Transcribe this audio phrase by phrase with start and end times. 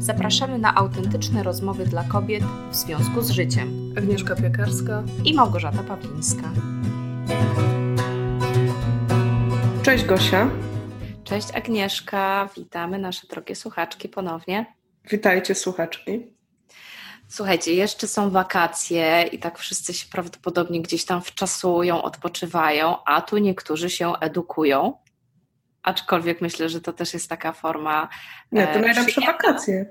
[0.00, 3.94] Zapraszamy na autentyczne rozmowy dla kobiet w związku z życiem.
[3.98, 6.50] Agnieszka Piekarska i Małgorzata Pawlińska.
[9.82, 10.50] Cześć Gosia.
[11.24, 14.66] Cześć Agnieszka, witamy nasze drogie słuchaczki ponownie.
[15.10, 16.26] Witajcie słuchaczki.
[17.28, 23.38] Słuchajcie, jeszcze są wakacje i tak wszyscy się prawdopodobnie gdzieś tam wczasują, odpoczywają, a tu
[23.38, 24.92] niektórzy się edukują.
[25.82, 28.08] Aczkolwiek myślę, że to też jest taka forma.
[28.52, 29.86] Nie, to e, najlepsze wakacje.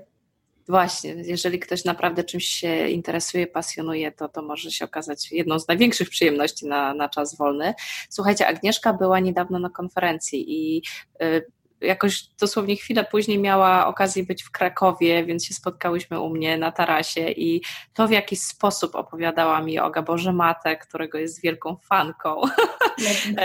[0.68, 5.68] Właśnie, jeżeli ktoś naprawdę czymś się interesuje, pasjonuje, to to może się okazać jedną z
[5.68, 7.74] największych przyjemności na, na czas wolny.
[8.08, 10.82] Słuchajcie, Agnieszka była niedawno na konferencji i
[11.22, 11.46] y,
[11.80, 16.72] jakoś dosłownie chwilę później miała okazję być w Krakowie, więc się spotkałyśmy u mnie na
[16.72, 17.62] tarasie i
[17.94, 22.40] to w jakiś sposób opowiadała mi o Gaborze Mate, którego jest wielką fanką.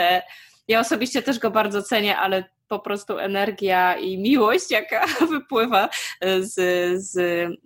[0.69, 5.89] E, ja osobiście też go bardzo cenię, ale po prostu energia i miłość, jaka wypływa
[6.39, 6.53] z,
[7.03, 7.17] z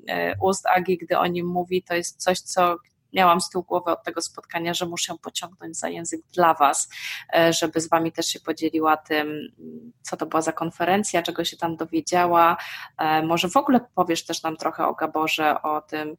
[0.10, 2.78] e, ust Agi, gdy o nim mówi, to jest coś, co
[3.14, 6.90] miałam z tyłu głowy od tego spotkania, że muszę pociągnąć za język dla Was,
[7.34, 9.54] e, żeby z Wami też się podzieliła tym,
[10.02, 12.58] co to była za konferencja, czego się tam dowiedziała.
[12.98, 16.16] E, może w ogóle powiesz też nam trochę o Gaborze, o tym,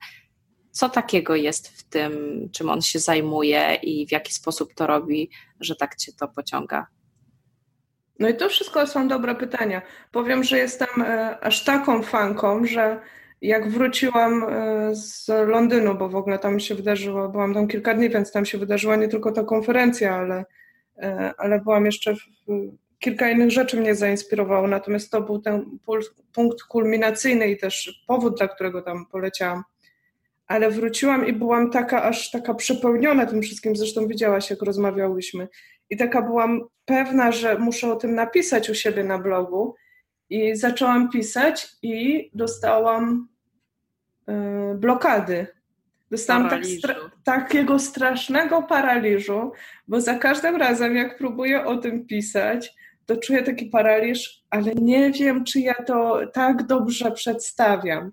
[0.70, 2.12] co takiego jest w tym,
[2.52, 6.86] czym on się zajmuje i w jaki sposób to robi, że tak Cię to pociąga.
[8.18, 9.82] No i to wszystko są dobre pytania.
[10.12, 13.00] Powiem, że jestem e, aż taką fanką, że
[13.42, 18.08] jak wróciłam e, z Londynu, bo w ogóle tam się wydarzyło, byłam tam kilka dni,
[18.10, 20.44] więc tam się wydarzyła nie tylko ta konferencja, ale,
[20.98, 22.18] e, ale byłam jeszcze w,
[22.98, 25.78] kilka innych rzeczy mnie zainspirowało, natomiast to był ten
[26.32, 29.62] punkt kulminacyjny i też powód, dla którego tam poleciałam.
[30.50, 35.48] Ale wróciłam i byłam taka aż taka przepełniona tym wszystkim, zresztą widziałaś, jak rozmawiałyśmy.
[35.90, 39.74] I taka byłam pewna, że muszę o tym napisać u siebie na blogu.
[40.30, 43.28] I zaczęłam pisać i dostałam
[44.28, 44.32] y,
[44.74, 45.46] blokady.
[46.10, 49.52] Dostałam tak stra takiego strasznego paraliżu,
[49.88, 52.74] bo za każdym razem, jak próbuję o tym pisać,
[53.06, 58.12] to czuję taki paraliż, ale nie wiem, czy ja to tak dobrze przedstawiam.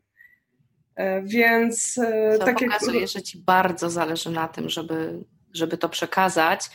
[0.98, 3.10] E, więc e, tak pokazuje, jak...
[3.10, 6.70] że ci bardzo zależy na tym, żeby, żeby to przekazać,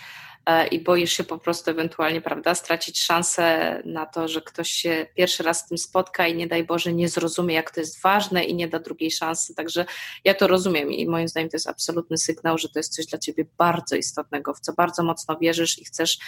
[0.47, 5.07] E, i boisz się po prostu ewentualnie, prawda, stracić szansę na to, że ktoś się
[5.17, 8.45] pierwszy raz z tym spotka i nie daj Boże nie zrozumie, jak to jest ważne
[8.45, 9.55] i nie da drugiej szansy.
[9.55, 9.85] Także
[10.25, 13.19] ja to rozumiem i moim zdaniem to jest absolutny sygnał, że to jest coś dla
[13.19, 16.19] ciebie bardzo istotnego, w co bardzo mocno wierzysz i chcesz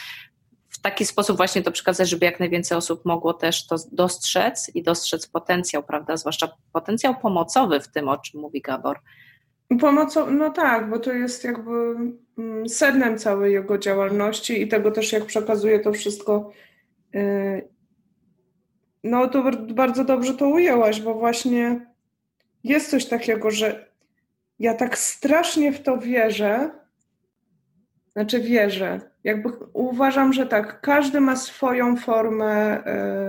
[0.85, 5.27] taki sposób właśnie to przekazać, żeby jak najwięcej osób mogło też to dostrzec i dostrzec
[5.27, 9.01] potencjał, prawda, zwłaszcza potencjał pomocowy w tym, o czym mówi Gabor.
[9.81, 11.97] Pomocą, no tak, bo to jest jakby
[12.39, 16.51] mm, sednem całej jego działalności i tego też, jak przekazuje to wszystko.
[17.15, 17.69] Y,
[19.05, 21.87] no to bardzo dobrze to ujęłaś, bo właśnie
[22.65, 23.91] jest coś takiego, że
[24.59, 26.71] ja tak strasznie w to wierzę,
[28.13, 32.79] znaczy wierzę, jakby uważam, że tak, każdy ma swoją formę,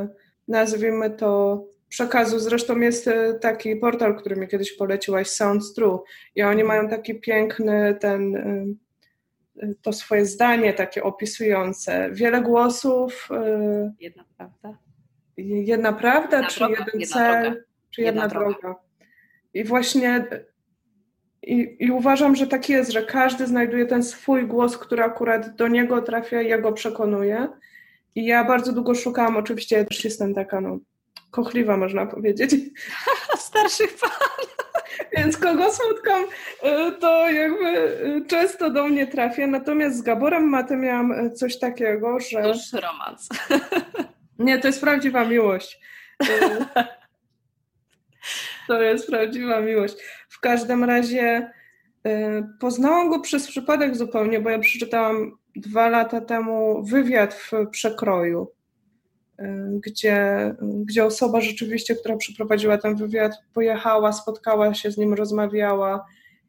[0.03, 0.09] y,
[0.47, 1.63] nazwijmy to
[1.95, 2.39] przekazu.
[2.39, 6.03] Zresztą jest e, taki portal, który mi kiedyś poleciłaś, Sounds True
[6.35, 8.65] i oni mają taki piękny ten e,
[9.65, 12.09] e, to swoje zdanie takie opisujące.
[12.11, 13.29] Wiele głosów.
[13.99, 14.77] Jedna prawda.
[15.37, 17.61] Jedna prawda, jedna czy droga, jeden cel, droga.
[17.89, 18.59] czy jedna, jedna droga.
[18.61, 18.79] droga.
[19.53, 20.25] I właśnie
[21.45, 25.67] i, I, uważam, że tak jest, że każdy znajduje ten swój głos, który akurat do
[25.67, 27.47] niego trafia i ja go przekonuję.
[28.15, 30.77] I ja bardzo długo szukałam, oczywiście też jestem taka, no,
[31.31, 32.55] kochliwa, można powiedzieć.
[33.37, 34.09] Starszych pan.
[35.17, 39.47] Więc kogo spotkam, y, to jakby y, często do mnie trafia.
[39.47, 42.41] Natomiast z Gaborem Matem miałam y, coś takiego, że...
[42.41, 43.29] To już romans.
[44.39, 45.79] Nie, to jest prawdziwa miłość.
[48.67, 49.95] To jest prawdziwa miłość.
[50.29, 51.51] W każdym razie
[52.59, 58.55] poznałam go przez przypadek zupełnie, bo ja przeczytałam dwa lata temu wywiad w przekroju
[59.69, 66.05] gdzie, gdzie osoba rzeczywiście, która przeprowadziła ten wywiad, pojechała, spotkała się z nim, rozmawiała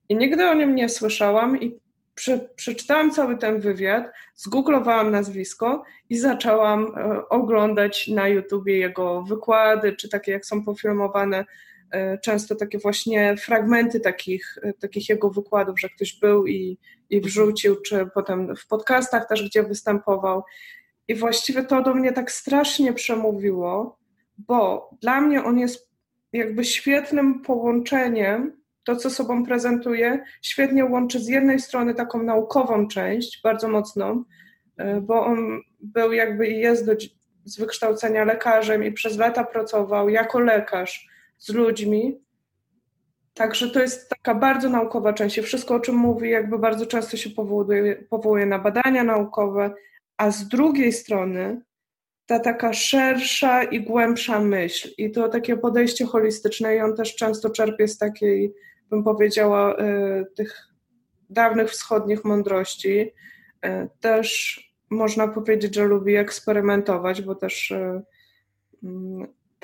[0.09, 1.79] i nigdy o nim nie słyszałam i
[2.15, 9.93] prze, przeczytałam cały ten wywiad, zgooglowałam nazwisko i zaczęłam e, oglądać na YouTubie jego wykłady,
[9.93, 11.45] czy takie jak są pofilmowane,
[12.23, 16.79] często takie właśnie fragmenty takich, e, takich jego wykładów, że ktoś był i,
[17.11, 20.43] i wrzucił, czy potem w podcastach też, gdzie występował.
[21.09, 23.99] I właściwie to do mnie tak strasznie przemówiło,
[24.39, 25.91] bo dla mnie on jest
[26.33, 33.41] jakby świetnym połączeniem, to co sobą prezentuje, świetnie łączy z jednej strony taką naukową część,
[33.43, 34.25] bardzo mocną,
[34.77, 36.93] e, bo on był jakby i jest do,
[37.45, 42.21] z wykształcenia lekarzem i przez lata pracował jako lekarz z ludźmi.
[43.35, 45.39] Także to jest taka bardzo naukowa część.
[45.39, 49.75] I wszystko, o czym mówi, jakby bardzo często się powołuje, powołuje na badania naukowe,
[50.17, 51.63] a z drugiej strony
[52.27, 57.51] ta taka szersza i głębsza myśl i to takie podejście holistyczne i on też często
[57.51, 58.55] czerpie z takiej,
[58.91, 60.69] bym powiedziała, y, tych
[61.31, 63.01] dawnych wschodnich mądrości.
[63.01, 64.61] Y, też
[64.91, 67.73] można powiedzieć, że lubi eksperymentować, bo też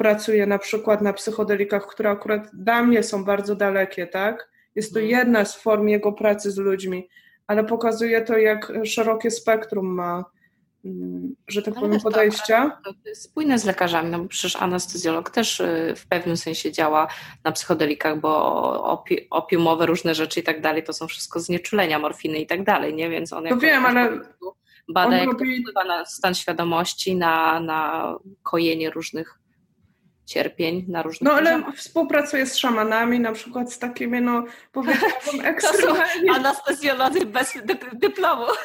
[0.02, 4.50] pracuje na przykład na psychodelikach, które akurat dla mnie są bardzo dalekie, tak?
[4.74, 5.18] Jest to mhm.
[5.18, 7.08] jedna z form jego pracy z ludźmi,
[7.46, 10.24] ale pokazuje to, jak szerokie spektrum ma
[10.84, 12.80] Mm, że tak powiem, podejścia.
[12.84, 16.72] To, to jest spójne z lekarzami, no bo przecież anestezjolog też y, w pewnym sensie
[16.72, 17.08] działa
[17.44, 22.38] na psychodelikach, bo opi opiumowe różne rzeczy i tak dalej, to są wszystko znieczulenia, morfiny
[22.38, 23.10] i tak dalej, nie?
[23.10, 24.20] Więc on to wiem, ale
[24.88, 25.56] bada, jak robi...
[25.56, 29.41] to wpływa na stan świadomości, na, na kojenie różnych
[30.32, 31.76] cierpień na różnych No ale poziomach.
[31.76, 36.32] współpracuje z szamanami, na przykład z takimi, no powiedziałabym ekstremalnie...
[36.34, 37.52] anestezjolodzy bez
[37.92, 38.46] dyplomu.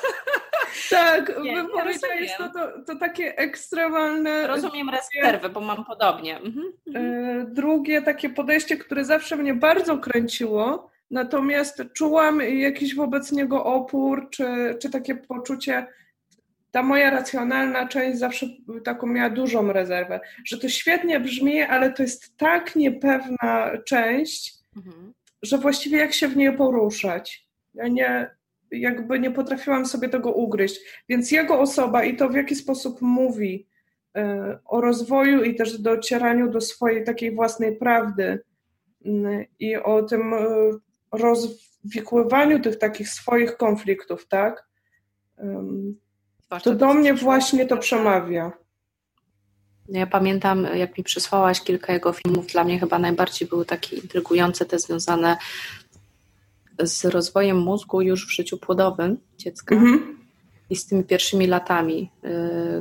[0.90, 4.48] Tak, nie, bym powiedziała, jest to, to, to, takie ekstremalne...
[4.48, 6.38] Rozumiem rezerwę, bo mam podobnie.
[6.38, 7.06] Mhm, mhm.
[7.42, 14.30] E, drugie takie podejście, które zawsze mnie bardzo kręciło, natomiast czułam jakiś wobec niego opór,
[14.30, 15.88] czy, czy takie poczucie,
[16.72, 18.48] ta moja racjonalna część zawsze
[18.84, 25.14] taką miała dużą rezerwę, że to świetnie brzmi, ale to jest tak niepewna część, mhm.
[25.42, 27.48] że właściwie jak się w niej poruszać.
[27.74, 28.30] Ja nie,
[28.72, 30.80] jakby nie potrafiłam sobie tego ugryźć.
[31.10, 33.68] Więc jego osoba i to w jaki sposób mówi
[34.16, 38.40] e, o rozwoju i też docieraniu do swojej takiej własnej prawdy
[39.06, 40.38] mm, i o tym e,
[41.12, 44.68] rozwikływaniu tych takich swoich konfliktów, tak?
[46.64, 48.52] To do mnie właśnie to przemawia.
[49.90, 54.66] Ja pamiętam, jak mi przysłałaś kilka jego filmów, dla mnie chyba najbardziej były takie intrygujące,
[54.66, 55.38] te związane
[56.80, 60.18] z rozwojem mózgu już w życiu płodowym dziecka mhm.
[60.70, 62.30] i z tymi pierwszymi latami, y,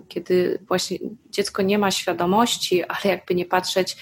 [0.09, 0.99] kiedy właśnie
[1.31, 3.97] dziecko nie ma świadomości, ale jakby nie patrzeć,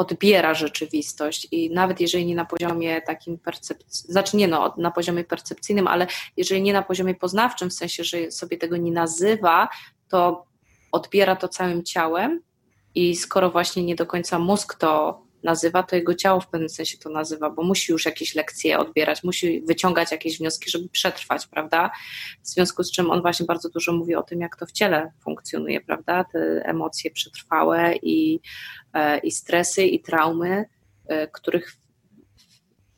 [0.00, 5.24] odbiera rzeczywistość i nawet jeżeli nie na poziomie takim percepcyjnym, znaczy nie no, na poziomie
[5.24, 6.06] percepcyjnym, ale
[6.36, 9.68] jeżeli nie na poziomie poznawczym, w sensie, że sobie tego nie nazywa,
[10.08, 10.44] to
[10.92, 12.40] odbiera to całym ciałem
[12.94, 16.98] i skoro właśnie nie do końca mózg to nazywa, to jego ciało w pewnym sensie
[16.98, 21.90] to nazywa, bo musi już jakieś lekcje odbierać, musi wyciągać jakieś wnioski, żeby przetrwać, prawda?
[22.42, 25.12] W związku z czym on właśnie bardzo dużo mówi o tym, jak to w ciele
[25.20, 26.24] funkcjonuje, prawda?
[26.24, 28.40] Te emocje przetrwałe i,
[28.94, 30.64] e, i stresy, i traumy,
[31.08, 31.76] e, których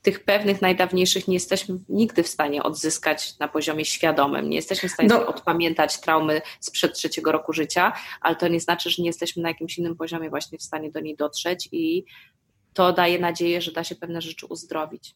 [0.03, 4.49] tych pewnych najdawniejszych nie jesteśmy nigdy w stanie odzyskać na poziomie świadomym.
[4.49, 5.27] Nie jesteśmy w stanie no.
[5.27, 9.79] odpamiętać traumy sprzed trzeciego roku życia, ale to nie znaczy, że nie jesteśmy na jakimś
[9.79, 12.05] innym poziomie właśnie w stanie do niej dotrzeć i
[12.75, 15.15] to daje nadzieję, że da się pewne rzeczy uzdrowić.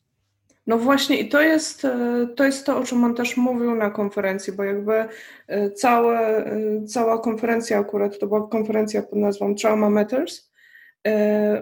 [0.66, 3.90] No właśnie i to jest, e, to jest to, o czym on też mówił na
[3.90, 5.04] konferencji, bo jakby
[5.46, 10.45] e, całe, e, cała konferencja akurat to była konferencja pod nazwą Trauma Matters,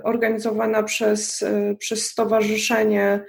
[0.02, 1.44] organizowana przez,
[1.78, 3.24] przez stowarzyszenie,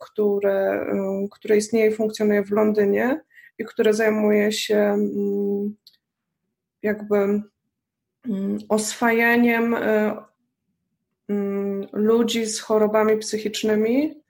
[0.00, 0.86] które,
[1.30, 3.20] które istnieje i funkcjonuje w Londynie
[3.58, 5.76] i które zajmuje się mm,
[6.82, 7.16] jakby
[8.26, 9.76] mm, oswajaniem
[11.30, 14.22] Mm, ludzi z chorobami psychicznymi,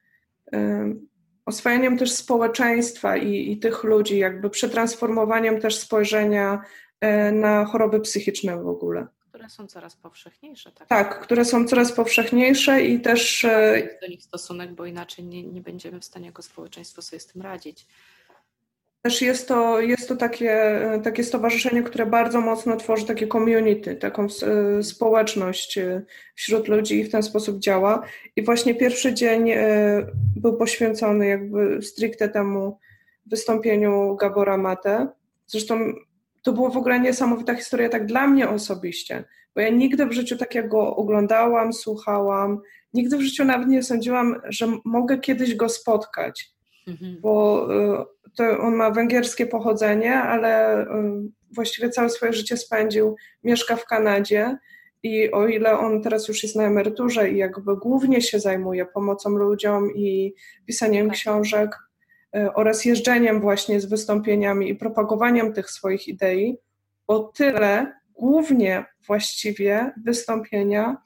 [1.46, 6.62] oswajaniem też społeczeństwa i, i tych ludzi, jakby przetransformowaniem też spojrzenia
[7.32, 9.06] na choroby psychiczne w ogóle.
[9.40, 10.72] Które są coraz powszechniejsze.
[10.72, 13.44] Tak, tak które są coraz powszechniejsze i też.
[13.44, 17.26] E, do nich stosunek, bo inaczej nie, nie będziemy w stanie jako społeczeństwo sobie z
[17.26, 17.86] tym radzić.
[19.02, 24.26] Też jest to, jest to takie, takie stowarzyszenie, które bardzo mocno tworzy takie community, taką
[24.26, 26.02] e, społeczność e,
[26.34, 28.02] wśród ludzi i w ten sposób działa.
[28.36, 30.06] I właśnie pierwszy dzień e,
[30.36, 32.78] był poświęcony jakby stricte temu
[33.26, 35.08] wystąpieniu Gabora Mate.
[35.46, 35.94] Zresztą
[36.42, 40.36] to było w ogóle niesamowita historia tak dla mnie osobiście, bo ja nigdy w życiu
[40.36, 42.60] takiego oglądałam, słuchałam,
[42.94, 46.50] nigdy w życiu nawet nie sądziłam, że mogę kiedyś go spotkać,
[46.86, 47.20] mhm.
[47.20, 47.66] bo
[48.36, 50.86] to on ma węgierskie pochodzenie, ale y,
[51.54, 54.58] właściwie całe swoje życie spędził, mieszka w Kanadzie
[55.02, 59.30] i o ile on teraz już jest na emeryturze i jakby głównie się zajmuje pomocą
[59.30, 60.34] ludziom i
[60.66, 61.16] pisaniem tak.
[61.16, 61.89] książek y,
[62.54, 66.58] oraz jeżdżeniem właśnie z wystąpieniami i propagowaniem tych swoich idei,
[67.06, 70.96] o tyle głównie właściwie wystąpienia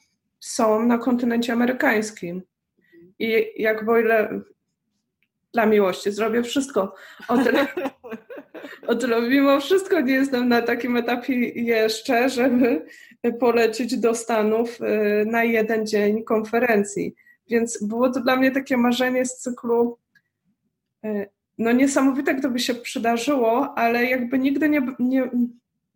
[0.40, 2.42] są na kontynencie amerykańskim.
[3.18, 4.40] I jakby o ile
[5.52, 6.94] dla miłości, zrobię wszystko.
[7.28, 7.66] O tyle,
[8.86, 12.86] o tyle mimo wszystko nie jestem na takim etapie jeszcze, żeby
[13.40, 17.14] polecieć do Stanów y, na jeden dzień konferencji.
[17.48, 19.98] Więc było to dla mnie takie marzenie z cyklu
[21.58, 25.30] no niesamowite, gdyby się przydarzyło, ale jakby nigdy nie, nie,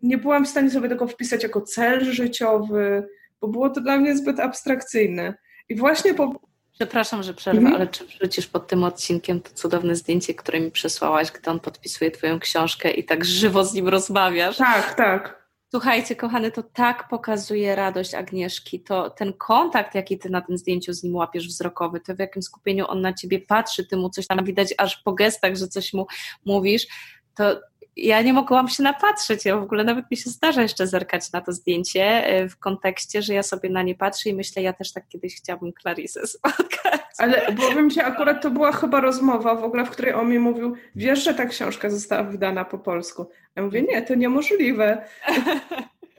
[0.03, 3.09] nie byłam w stanie sobie tego wpisać jako cel życiowy,
[3.41, 5.35] bo było to dla mnie zbyt abstrakcyjne.
[5.69, 6.41] I właśnie po.
[6.73, 7.77] Przepraszam, że przerwę, mhm.
[7.77, 12.11] ale czy wrzucisz pod tym odcinkiem to cudowne zdjęcie, które mi przesłałaś, gdy on podpisuje
[12.11, 14.57] Twoją książkę i tak żywo z nim rozmawiasz?
[14.57, 15.38] Tak, tak.
[15.71, 18.81] Słuchajcie, kochany, to tak pokazuje radość Agnieszki.
[18.81, 22.43] To ten kontakt, jaki ty na tym zdjęciu z nim łapiesz wzrokowy, to w jakim
[22.43, 25.93] skupieniu on na ciebie patrzy, ty mu coś tam widać aż po gestach, że coś
[25.93, 26.07] mu
[26.45, 26.87] mówisz,
[27.35, 27.61] to
[27.99, 29.45] ja nie mogłam się napatrzeć.
[29.45, 33.23] Ja w ogóle nawet mi się zdarza jeszcze zerkać na to zdjęcie e, w kontekście,
[33.23, 37.01] że ja sobie na nie patrzę i myślę, ja też tak kiedyś chciałabym Clarisę spotkać.
[37.19, 40.77] Ale powiem Ci, akurat to była chyba rozmowa w ogóle, w której on mi mówił,
[40.95, 43.31] wiesz, że ta książka została wydana po polsku.
[43.57, 45.03] Ja mówię, nie, to niemożliwe.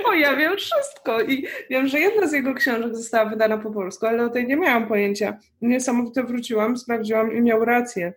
[0.05, 4.05] O, ja wiem wszystko i wiem, że jedna z jego książek została wydana po polsku,
[4.05, 5.37] ale o tej nie miałam pojęcia.
[5.61, 8.13] Niesamowite wróciłam, sprawdziłam i miał rację.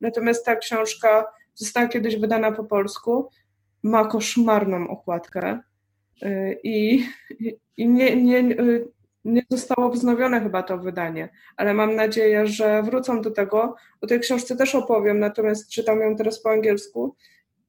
[0.00, 3.30] Natomiast ta książka została kiedyś wydana po polsku,
[3.82, 5.60] ma koszmarną okładkę
[6.22, 7.06] y, i,
[7.76, 8.88] i nie, nie, y,
[9.24, 13.74] nie zostało wznowione chyba to wydanie, ale mam nadzieję, że wrócą do tego.
[14.00, 17.16] O tej książce też opowiem, natomiast czytam ją teraz po angielsku.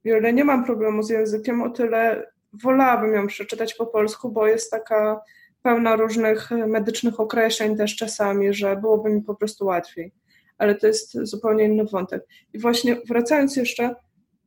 [0.03, 4.32] I o ile nie mam problemu z językiem, o tyle wolałabym ją przeczytać po polsku,
[4.32, 5.22] bo jest taka
[5.62, 10.12] pełna różnych medycznych określeń też czasami, że byłoby mi po prostu łatwiej
[10.57, 12.27] ale to jest zupełnie inny wątek.
[12.53, 13.95] I właśnie wracając jeszcze,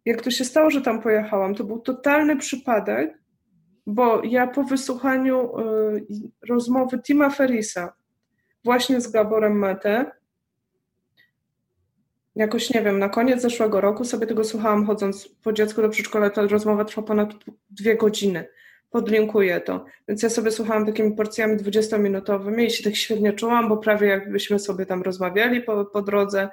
[0.05, 3.19] jak to się stało, że tam pojechałam, to był totalny przypadek,
[3.87, 6.07] bo ja po wysłuchaniu y,
[6.49, 7.93] rozmowy Tima Ferisa
[8.65, 10.11] właśnie z Gaborem Mete,
[12.37, 16.31] jakoś nie wiem, na koniec zeszłego roku sobie tego słuchałam chodząc po dziecku do przedszkola,
[16.31, 17.35] ta rozmowa trwa ponad
[17.71, 18.49] dwie godziny
[18.91, 19.85] podlinkuję to.
[20.09, 24.59] Więc ja sobie słuchałam takimi porcjami 20-minutowymi i się tak świetnie czułam, bo prawie jakbyśmy
[24.59, 26.49] sobie tam rozmawiali po, po drodze.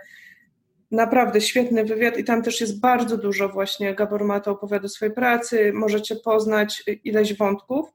[0.91, 5.15] Naprawdę świetny wywiad i tam też jest bardzo dużo właśnie Gabor Mata opowiada o swojej
[5.15, 7.89] pracy, możecie poznać ileś wątków.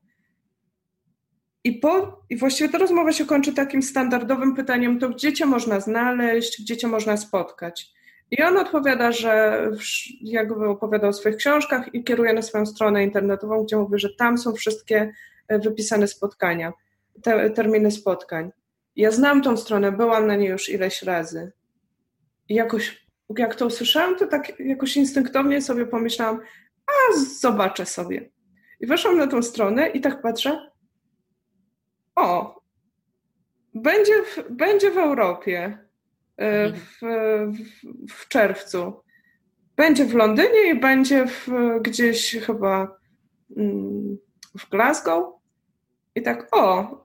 [1.64, 5.80] I, po, I właściwie ta rozmowa się kończy takim standardowym pytaniem, to gdzie cię można
[5.80, 7.92] znaleźć, gdzie cię można spotkać.
[8.32, 9.62] I on odpowiada, że
[10.20, 14.38] jakby opowiada o swoich książkach i kieruje na swoją stronę internetową, gdzie mówi, że tam
[14.38, 15.12] są wszystkie
[15.48, 16.72] e, wypisane spotkania,
[17.22, 18.50] te, terminy spotkań.
[18.96, 21.52] Ja znam tą stronę, byłam na niej już ileś razy.
[22.48, 23.06] I jakoś,
[23.38, 26.40] jak to usłyszałam, to tak jakoś instynktownie sobie pomyślałam,
[26.86, 28.30] a zobaczę sobie.
[28.80, 30.70] I weszłam na tą stronę i tak patrzę,
[32.16, 32.60] o,
[33.74, 35.78] będzie w, będzie w Europie.
[36.38, 36.74] E, mhm.
[36.74, 37.00] w,
[37.56, 39.02] w, w czerwcu.
[39.76, 41.48] Będzie w Londynie i będzie w,
[41.80, 42.96] gdzieś chyba
[43.56, 44.18] mm,
[44.58, 45.34] w Glasgow.
[46.14, 47.02] I tak, o,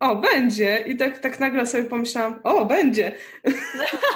[0.00, 0.84] o, będzie.
[0.86, 3.12] I tak, tak nagle sobie pomyślałam, o, będzie.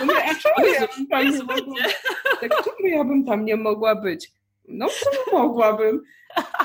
[0.07, 1.85] No, a czemu ja bym tam nie mogła,
[2.41, 4.33] tak, czemu ja bym tam nie mogła być?
[4.69, 4.89] No,
[5.33, 6.03] mogłabym.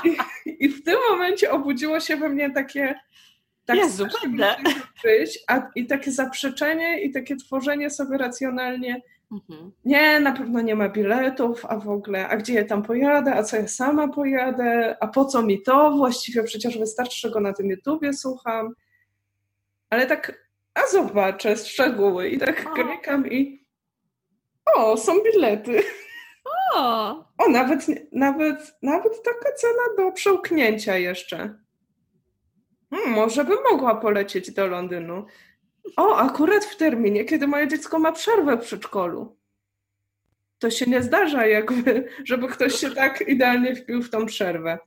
[0.04, 0.16] I,
[0.64, 2.94] I, w tym momencie obudziło się we mnie takie
[3.68, 4.06] tak Jezu,
[5.04, 9.72] być, a, i takie zaprzeczenie i takie tworzenie sobie racjonalnie mhm.
[9.84, 13.42] nie, na pewno nie ma biletów, a w ogóle, a gdzie ja tam pojadę, a
[13.42, 15.90] co ja sama pojadę, a po co mi to?
[15.90, 18.74] Właściwie przecież wystarczy, że go na tym YouTubie słucham.
[19.90, 23.66] Ale tak, a zobaczę szczegóły i tak klikam i
[24.76, 25.82] o, są bilety.
[26.74, 27.08] O,
[27.38, 31.58] o nawet, nawet, nawet taka cena do przełknięcia jeszcze.
[32.90, 35.26] Hmm, może bym mogła polecieć do Londynu.
[35.96, 39.36] O, akurat w terminie, kiedy moje dziecko ma przerwę w przedszkolu.
[40.58, 44.78] To się nie zdarza, jakby, żeby ktoś się tak idealnie wpił w tą przerwę.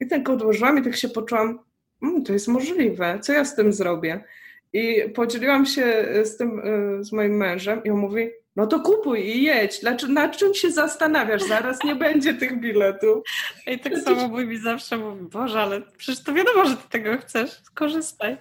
[0.00, 1.58] I tak odłożyłam i tak się poczułam,
[2.00, 4.24] hmm, to jest możliwe, co ja z tym zrobię?
[4.72, 9.20] I podzieliłam się z tym, y, z moim mężem i on mówi, no to kupuj
[9.20, 9.82] i jedź.
[10.08, 11.42] Nad czym się zastanawiasz?
[11.42, 13.24] Zaraz nie będzie tych biletów.
[13.66, 17.18] I tak samo mój mi zawsze mówi, Boże, ale przecież to wiadomo, że ty tego
[17.18, 18.36] chcesz, skorzystaj.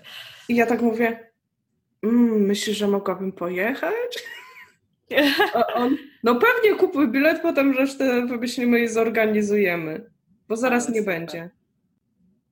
[0.49, 1.31] I ja tak mówię,
[2.03, 4.23] mmm, myślisz, że mogłabym pojechać?
[5.53, 10.11] A on, no pewnie kupuj bilet, potem resztę wymyślimy i zorganizujemy,
[10.47, 11.49] bo zaraz nie będzie.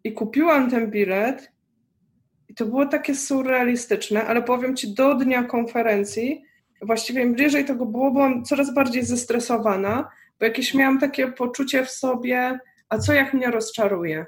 [0.03, 1.51] I kupiłam ten bilet
[2.49, 6.43] i to było takie surrealistyczne, ale powiem Ci, do dnia konferencji
[6.81, 10.09] właściwie im bliżej tego było, byłam coraz bardziej zestresowana,
[10.39, 12.59] bo jakieś miałam takie poczucie w sobie,
[12.89, 14.25] a co jak mnie rozczaruje?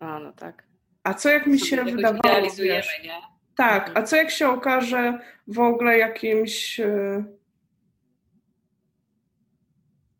[0.00, 0.64] A, no tak.
[1.02, 3.20] A co jak mi się wydawało, wiesz, nie?
[3.56, 5.18] Tak, a co jak się okaże
[5.48, 7.24] w ogóle jakimś e,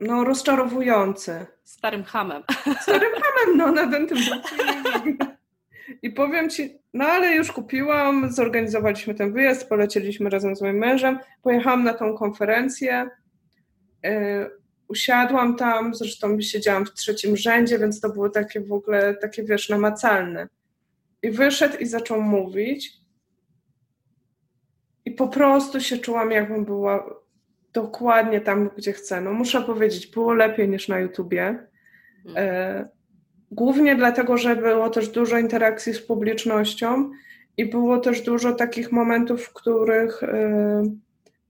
[0.00, 1.46] no rozczarowujący.
[1.64, 2.42] Starym hamem.
[2.80, 4.18] Starym hamem, no na ten tym
[6.02, 11.18] I powiem Ci, no ale już kupiłam, zorganizowaliśmy ten wyjazd, polecieliśmy razem z moim mężem,
[11.42, 13.08] pojechałam na tą konferencję,
[14.02, 14.10] yy,
[14.88, 19.68] usiadłam tam, zresztą siedziałam w trzecim rzędzie, więc to było takie w ogóle, takie wiesz,
[19.68, 20.48] namacalne.
[21.22, 22.92] I wyszedł i zaczął mówić
[25.04, 27.10] i po prostu się czułam, jakbym była
[27.72, 29.20] dokładnie tam, gdzie chcę.
[29.20, 31.66] No muszę powiedzieć, było lepiej niż na YouTubie.
[32.26, 32.88] Mhm.
[33.54, 37.10] Głównie dlatego, że było też dużo interakcji z publicznością
[37.56, 40.82] i było też dużo takich momentów, w których, e,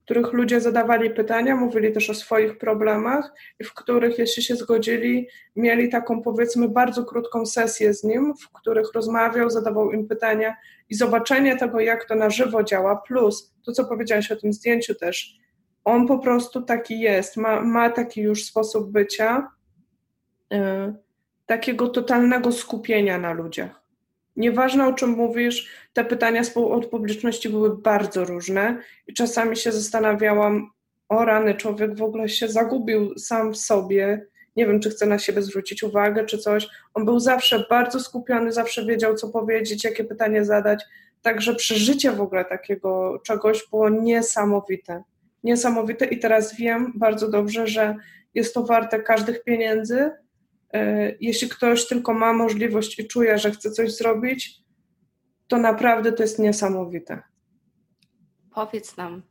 [0.01, 4.55] w których ludzie zadawali pytania, mówili też o swoich problemach i w których, jeśli się
[4.55, 10.55] zgodzili, mieli taką powiedzmy bardzo krótką sesję z nim, w których rozmawiał, zadawał im pytania
[10.89, 14.95] i zobaczenie tego, jak to na żywo działa, plus to, co powiedziałeś o tym zdjęciu
[14.95, 15.37] też,
[15.83, 19.47] on po prostu taki jest, ma, ma taki już sposób bycia,
[20.51, 21.04] yy,
[21.45, 23.81] takiego totalnego skupienia na ludziach.
[24.35, 30.71] Nieważne o czym mówisz, te pytania od publiczności były bardzo różne i czasami się zastanawiałam,
[31.09, 34.25] o rany, człowiek w ogóle się zagubił sam w sobie,
[34.55, 36.67] nie wiem, czy chce na siebie zwrócić uwagę, czy coś.
[36.93, 40.83] On był zawsze bardzo skupiony, zawsze wiedział, co powiedzieć, jakie pytanie zadać.
[41.21, 45.03] Także przeżycie w ogóle takiego czegoś było niesamowite
[45.45, 47.95] niesamowite i teraz wiem bardzo dobrze, że
[48.33, 50.11] jest to warte każdych pieniędzy.
[50.73, 54.61] E, jeśli ktoś tylko ma możliwość i czuje, że chce coś zrobić,
[55.47, 57.21] to naprawdę to jest niesamowite.
[58.55, 59.21] Powiedz nam.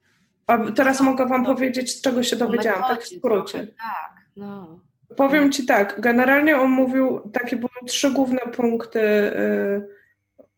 [0.46, 3.58] A teraz no, mogę Wam no, powiedzieć, z czego się dowiedziałam, tak w skrócie.
[3.58, 4.80] Tak, no.
[5.16, 9.88] Powiem Ci tak, generalnie on mówił, takie były trzy główne punkty, y,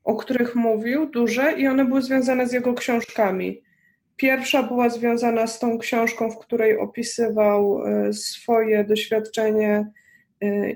[0.04, 3.62] o których mówił, duże i one były związane z jego książkami.
[4.16, 10.05] Pierwsza była związana z tą książką, w której opisywał e, swoje doświadczenie e,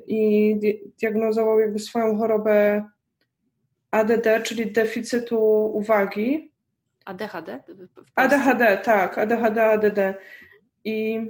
[0.07, 0.57] i
[1.01, 2.85] diagnozował jakby swoją chorobę
[3.91, 6.53] ADD, czyli deficytu uwagi.
[7.05, 7.63] ADHD?
[8.15, 9.99] ADHD, tak, ADHD, ADD.
[10.85, 11.21] I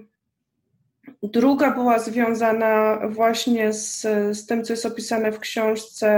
[1.22, 4.00] druga była związana właśnie z,
[4.36, 6.08] z tym, co jest opisane w książce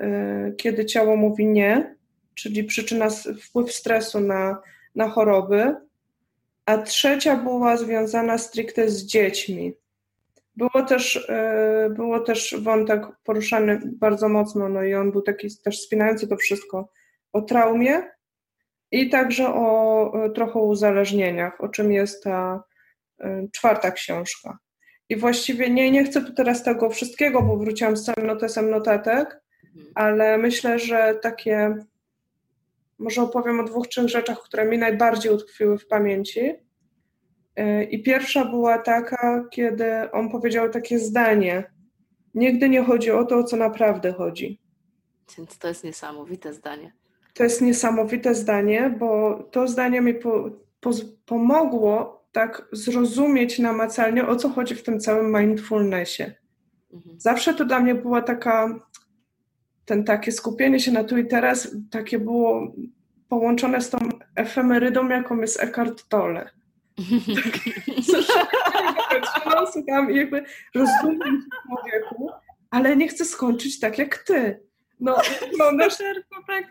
[0.00, 1.96] e, Kiedy ciało mówi nie,
[2.34, 3.08] czyli przyczyna,
[3.40, 4.62] wpływ stresu na
[4.94, 5.76] na choroby,
[6.66, 9.72] a trzecia była związana stricte z dziećmi.
[10.60, 15.80] Było też, e, było też wątek poruszany bardzo mocno, no i on był taki też
[15.80, 16.88] spinający to wszystko
[17.32, 18.02] o traumie
[18.90, 22.64] i także o e, trochę uzależnieniach, o czym jest ta
[23.20, 24.58] e, czwarta książka.
[25.08, 29.40] I właściwie nie, nie chcę tu teraz tego wszystkiego, bo wróciłam z całym notesem notatek,
[29.76, 29.92] mhm.
[29.94, 31.74] ale myślę, że takie
[32.98, 36.54] może opowiem o dwóch, trzech rzeczach, które mi najbardziej utkwiły w pamięci.
[37.60, 41.64] Y, I pierwsza była taka, kiedy on powiedział takie zdanie:
[42.34, 44.60] Nigdy nie chodzi o to, o co naprawdę chodzi.
[45.38, 46.92] Więc to jest niesamowite zdanie.
[47.34, 50.90] To jest niesamowite zdanie, bo to zdanie mi po, po,
[51.26, 56.24] pomogło tak zrozumieć namacalnie, o co chodzi w tym całym mindfulnessie.
[56.92, 57.20] Mhm.
[57.20, 58.80] Zawsze to dla mnie była taka
[59.84, 62.72] ten takie skupienie się na tu i teraz takie było
[63.28, 63.98] połączone z tą
[64.36, 66.50] efemerydą, jaką jest Eckhart Tolle.
[69.72, 72.30] Słucham i jakby rozumiem człowieku,
[72.70, 74.60] ale nie chcę skończyć tak jak ty.
[75.00, 75.94] No, wyglądasz,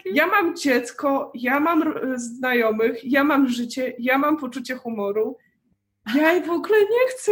[0.05, 5.37] ja mam dziecko, ja mam znajomych, ja mam życie, ja mam poczucie humoru,
[6.15, 7.31] ja w ogóle nie chcę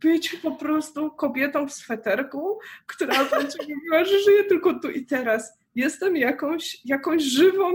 [0.00, 5.58] być po prostu kobietą w sweterku, która będzie mówiła, że żyje tylko tu i teraz.
[5.74, 7.72] Jestem jakąś, jakąś żywą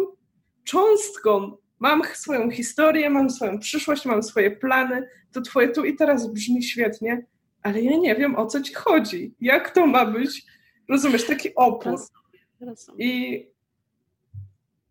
[0.63, 1.57] cząstką.
[1.83, 5.07] Mam swoją historię, mam swoją przyszłość, mam swoje plany.
[5.31, 7.25] To twoje tu i teraz brzmi świetnie,
[7.63, 9.33] ale ja nie wiem, o co ci chodzi.
[9.41, 10.45] Jak to ma być,
[10.89, 11.99] rozumiesz, taki opór.
[12.97, 13.45] I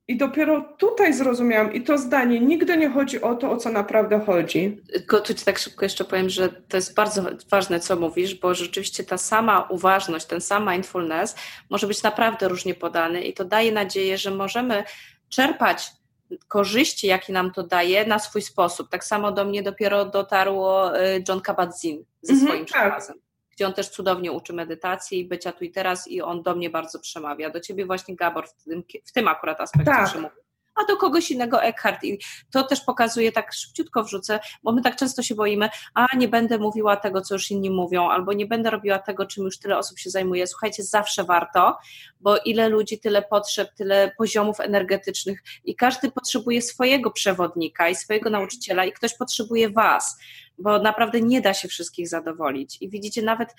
[0.08, 4.20] i dopiero tutaj zrozumiałam, i to zdanie, nigdy nie chodzi o to, o co naprawdę
[4.26, 4.80] chodzi.
[4.92, 8.54] Tylko tu ci tak szybko jeszcze powiem, że to jest bardzo ważne, co mówisz, bo
[8.54, 11.36] rzeczywiście ta sama uważność, ten sam mindfulness
[11.70, 14.84] może być naprawdę różnie podany i to daje nadzieję, że możemy
[15.28, 16.01] czerpać
[16.48, 18.88] korzyści, jakie nam to daje, na swój sposób.
[18.88, 22.66] Tak samo do mnie dopiero dotarło y, John Kabat-Zinn ze mhm, swoim tak.
[22.66, 26.54] przekazem gdzie on też cudownie uczy medytacji i bycia tu i teraz i on do
[26.54, 27.50] mnie bardzo przemawia.
[27.50, 30.08] Do ciebie właśnie Gabor w tym, w tym akurat aspekcie tak.
[30.08, 30.41] przemówił.
[30.74, 32.04] A do kogoś innego Eckhart.
[32.04, 32.18] I
[32.50, 36.58] to też pokazuje, tak szybciutko wrzucę, bo my tak często się boimy, a nie będę
[36.58, 39.98] mówiła tego, co już inni mówią, albo nie będę robiła tego, czym już tyle osób
[39.98, 40.46] się zajmuje.
[40.46, 41.76] Słuchajcie, zawsze warto,
[42.20, 48.30] bo ile ludzi, tyle potrzeb, tyle poziomów energetycznych i każdy potrzebuje swojego przewodnika i swojego
[48.30, 50.18] nauczyciela i ktoś potrzebuje was,
[50.58, 52.78] bo naprawdę nie da się wszystkich zadowolić.
[52.80, 53.54] I widzicie, nawet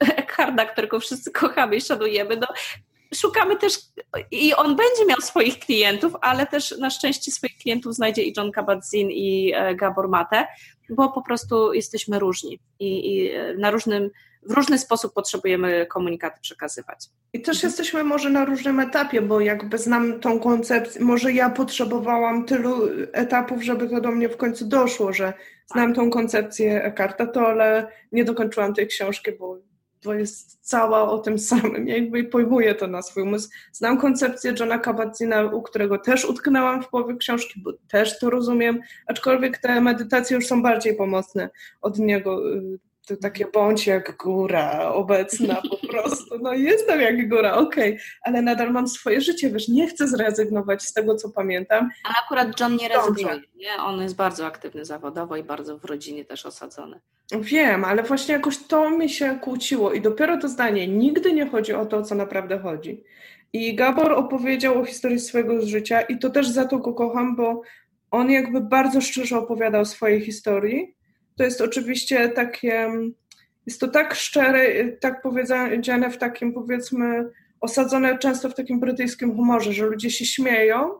[0.16, 2.46] Eckharda, którego wszyscy kochamy i szanujemy, no,
[3.14, 3.78] szukamy też
[4.30, 8.50] i on będzie miał swoich klientów, ale też na szczęście swoich klientów znajdzie i John
[8.50, 10.46] Kabat-Zinn i e, Gabor Mate,
[10.90, 14.10] bo po prostu jesteśmy różni i, i e, na różnym,
[14.42, 17.06] w różny sposób potrzebujemy komunikaty przekazywać.
[17.32, 17.70] I też mhm.
[17.70, 23.62] jesteśmy może na różnym etapie, bo jakby znam tą koncepcję, może ja potrzebowałam tylu etapów,
[23.62, 25.32] żeby to do mnie w końcu doszło, że
[25.66, 29.69] znam tą koncepcję Eckharta Tolle, nie dokończyłam tej książki, bo
[30.00, 31.88] to jest cała o tym samym.
[31.88, 33.48] Ja jakby pojmuję to na swój umysł.
[33.72, 38.80] Znam koncepcję Johna Kabat-Zina, u którego też utknęłam w połowie książki, bo też to rozumiem,
[39.06, 42.42] aczkolwiek te medytacje już są bardziej pomocne od niego.
[43.10, 46.38] To takie bądź jak góra obecna po prostu.
[46.42, 48.04] No jestem jak góra, okej, okay.
[48.22, 51.90] ale nadal mam swoje życie, wiesz, nie chcę zrezygnować z tego, co pamiętam.
[52.04, 53.82] Ale akurat John nie rezygnuje, nie?
[53.82, 57.00] On jest bardzo aktywny zawodowo i bardzo w rodzinie też osadzony.
[57.32, 61.72] Wiem, ale właśnie jakoś to mi się kłóciło i dopiero to zdanie, nigdy nie chodzi
[61.72, 63.04] o to, o co naprawdę chodzi.
[63.52, 67.62] I Gabor opowiedział o historii swojego życia i to też za to go kocham, bo
[68.10, 70.99] on jakby bardzo szczerze opowiadał o swojej historii.
[71.40, 72.90] To jest oczywiście takie,
[73.66, 79.72] jest to tak szczere, tak powiedziane w takim powiedzmy, osadzone często w takim brytyjskim humorze,
[79.72, 80.90] że ludzie się śmieją,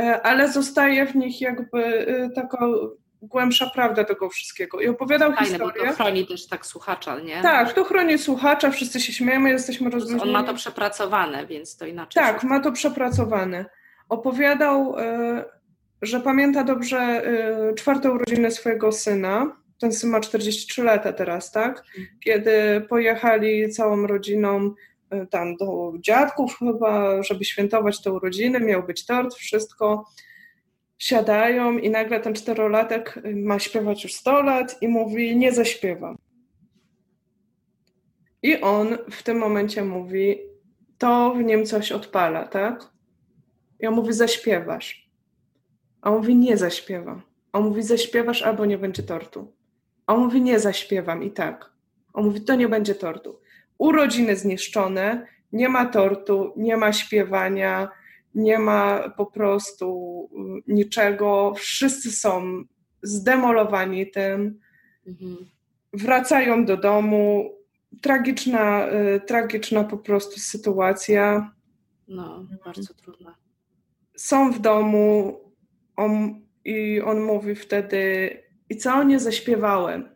[0.00, 2.66] e, ale zostaje w nich jakby e, taka
[3.22, 4.80] głębsza prawda tego wszystkiego.
[4.80, 5.82] I opowiadał Fajne, historię.
[5.82, 7.42] bo to chroni też tak słuchacza, nie?
[7.42, 10.22] Tak, to chroni słuchacza, wszyscy się śmiejemy, jesteśmy rozluźnieni.
[10.22, 12.22] On ma to przepracowane, więc to inaczej.
[12.22, 13.64] Tak, ma to przepracowane.
[14.08, 15.44] Opowiadał, y,
[16.02, 17.22] że pamięta dobrze
[17.76, 19.63] czwarte urodziny swojego syna.
[19.78, 21.84] Ten syn ma 43 lata teraz, tak?
[21.98, 22.18] Mhm.
[22.20, 24.74] Kiedy pojechali całą rodziną
[25.14, 30.04] y, tam do dziadków chyba, żeby świętować te urodziny, miał być tort, wszystko
[30.98, 36.16] siadają i nagle ten czterolatek ma śpiewać już 100 lat i mówi, nie zaśpiewam.
[38.42, 40.38] I on w tym momencie mówi,
[40.98, 42.92] to w nim coś odpala, tak?
[43.80, 45.10] I on mówi, zaśpiewasz.
[46.02, 47.22] A on mówi, nie zaśpiewam.
[47.52, 49.52] A on mówi, zaśpiewasz albo nie będzie tortu.
[50.06, 51.70] A on mówi, nie zaśpiewam i tak.
[52.12, 53.40] On mówi, to nie będzie tortu.
[53.78, 57.88] Urodziny zniszczone, nie ma tortu, nie ma śpiewania,
[58.34, 60.28] nie ma po prostu
[60.68, 62.64] y, niczego, wszyscy są
[63.02, 64.60] zdemolowani tym,
[65.06, 65.36] mhm.
[65.92, 67.50] wracają do domu,
[68.00, 71.52] tragiczna, y, tragiczna po prostu sytuacja.
[72.08, 73.34] No, bardzo trudna.
[74.16, 75.40] Są w domu
[75.96, 78.30] on, i on mówi wtedy,
[78.74, 80.08] i co nie zaśpiewałem.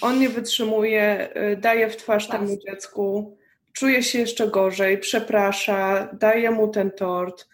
[0.00, 3.36] On nie wytrzymuje, y, daje w twarz temu dziecku,
[3.72, 7.48] czuje się jeszcze gorzej, przeprasza, daje mu ten tort.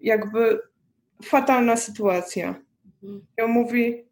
[0.00, 0.60] Jakby
[1.24, 2.54] fatalna sytuacja.
[3.02, 3.26] Mhm.
[3.38, 4.04] I on mówi,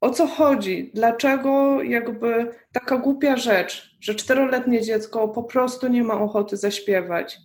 [0.00, 0.90] o co chodzi?
[0.94, 7.38] Dlaczego jakby taka głupia rzecz, że czteroletnie dziecko po prostu nie ma ochoty zaśpiewać?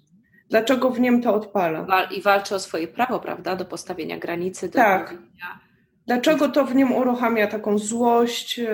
[0.49, 2.07] Dlaczego w nim to odpala?
[2.11, 4.69] I walczy o swoje prawo, prawda, do postawienia granicy.
[4.69, 5.11] Do tak.
[5.11, 5.66] Mówienia.
[6.07, 8.67] Dlaczego to w nim uruchamia taką złość, yy,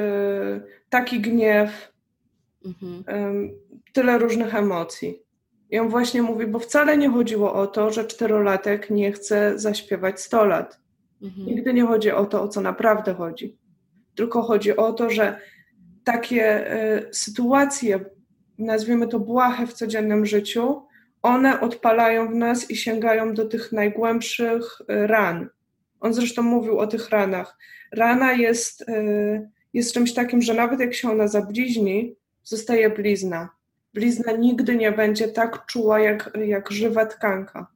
[0.90, 1.94] taki gniew?
[2.66, 3.04] Mhm.
[3.94, 5.20] Tyle różnych emocji.
[5.70, 10.22] I on właśnie mówi, bo wcale nie chodziło o to, że czterolatek nie chce zaśpiewać
[10.22, 10.80] 100 lat.
[11.22, 11.48] Mhm.
[11.48, 13.58] Nigdy nie chodzi o to, o co naprawdę chodzi.
[14.16, 15.40] Tylko chodzi o to, że
[16.04, 16.74] takie
[17.08, 18.06] y, sytuacje,
[18.58, 20.82] nazwijmy to błahe w codziennym życiu,
[21.22, 25.50] one odpalają w nas i sięgają do tych najgłębszych ran.
[26.04, 27.58] On zresztą mówił o tych ranach.
[27.92, 33.50] Rana jest, y, jest czymś takim, że nawet jak się ona zabliźni, zostaje blizna.
[33.94, 37.68] Blizna nigdy nie będzie tak czuła jak, jak żywa tkanka.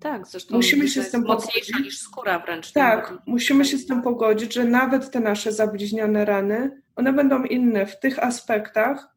[0.00, 2.72] Tak, zresztą musimy się z tym mocniejsza niż skóra wręcz.
[2.72, 7.86] Tak, musimy się z tym pogodzić, że nawet te nasze zabliźnione rany, one będą inne
[7.86, 9.08] w tych aspektach.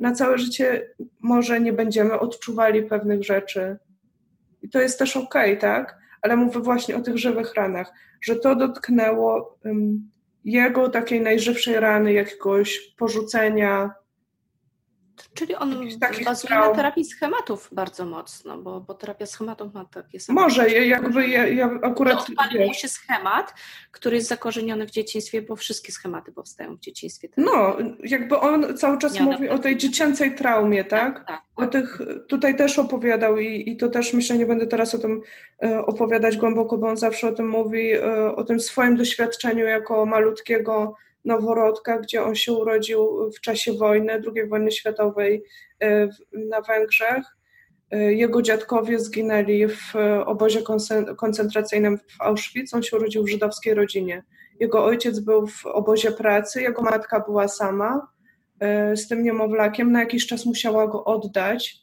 [0.00, 3.76] Na całe życie może nie będziemy odczuwali pewnych rzeczy.
[4.62, 5.99] I to jest też okej, okay, tak?
[6.22, 9.58] Ale mówię właśnie o tych żywych ranach, że to dotknęło
[10.44, 13.94] jego takiej najżywszej rany, jakiegoś porzucenia,
[15.34, 15.88] Czyli on
[16.24, 20.40] bazuje na terapii schematów bardzo mocno, bo, bo terapia schematów ma takie same.
[20.40, 22.26] Może, jakby ja, ja akurat...
[22.28, 23.54] No, mu się schemat,
[23.90, 27.28] który jest zakorzeniony w dzieciństwie, bo wszystkie schematy powstają w dzieciństwie.
[27.36, 31.14] No, jakby on cały czas Nie, mówi o tej dziecięcej traumie, tak?
[31.14, 31.72] tak, tak o tak.
[31.72, 35.22] tych, tutaj też opowiadał i, i to też myślę, nie będę teraz o tym
[35.62, 40.06] e, opowiadać głęboko, bo on zawsze o tym mówi, e, o tym swoim doświadczeniu jako
[40.06, 45.42] malutkiego noworodka, gdzie on się urodził w czasie wojny, II wojny światowej
[45.82, 47.24] e, na Węgrzech.
[47.90, 49.94] E, jego dziadkowie zginęli w
[50.26, 50.62] obozie
[51.16, 52.74] koncentracyjnym w Auschwitz.
[52.74, 54.22] On się urodził w żydowskiej rodzinie.
[54.60, 58.08] Jego ojciec był w obozie pracy, jego matka była sama
[58.60, 59.92] e, z tym niemowlakiem.
[59.92, 61.80] Na jakiś czas musiała go oddać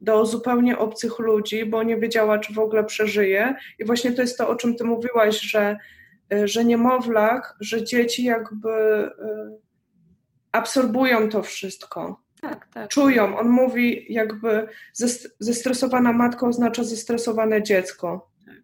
[0.00, 3.54] do zupełnie obcych ludzi, bo nie wiedziała, czy w ogóle przeżyje.
[3.78, 5.76] I właśnie to jest to, o czym ty mówiłaś, że
[6.44, 9.10] że niemowlak, że dzieci jakby y,
[10.52, 12.20] absorbują to wszystko.
[12.40, 12.88] Tak, tak.
[12.88, 13.38] Czują.
[13.38, 14.68] On mówi jakby
[15.40, 18.30] zestresowana matka oznacza zestresowane dziecko.
[18.46, 18.54] Tak.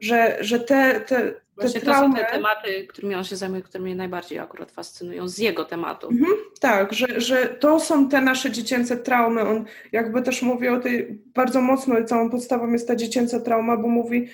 [0.00, 2.14] Że, że te, te, Właśnie te traumy...
[2.14, 5.64] to są te tematy, którymi on się zajmuje, które mnie najbardziej akurat fascynują z jego
[5.64, 6.08] tematu.
[6.10, 9.40] Mhm, tak, że, że to są te nasze dziecięce traumy.
[9.40, 13.88] On jakby też mówi o tej, bardzo mocno całą podstawą jest ta dziecięca trauma, bo
[13.88, 14.28] mówi,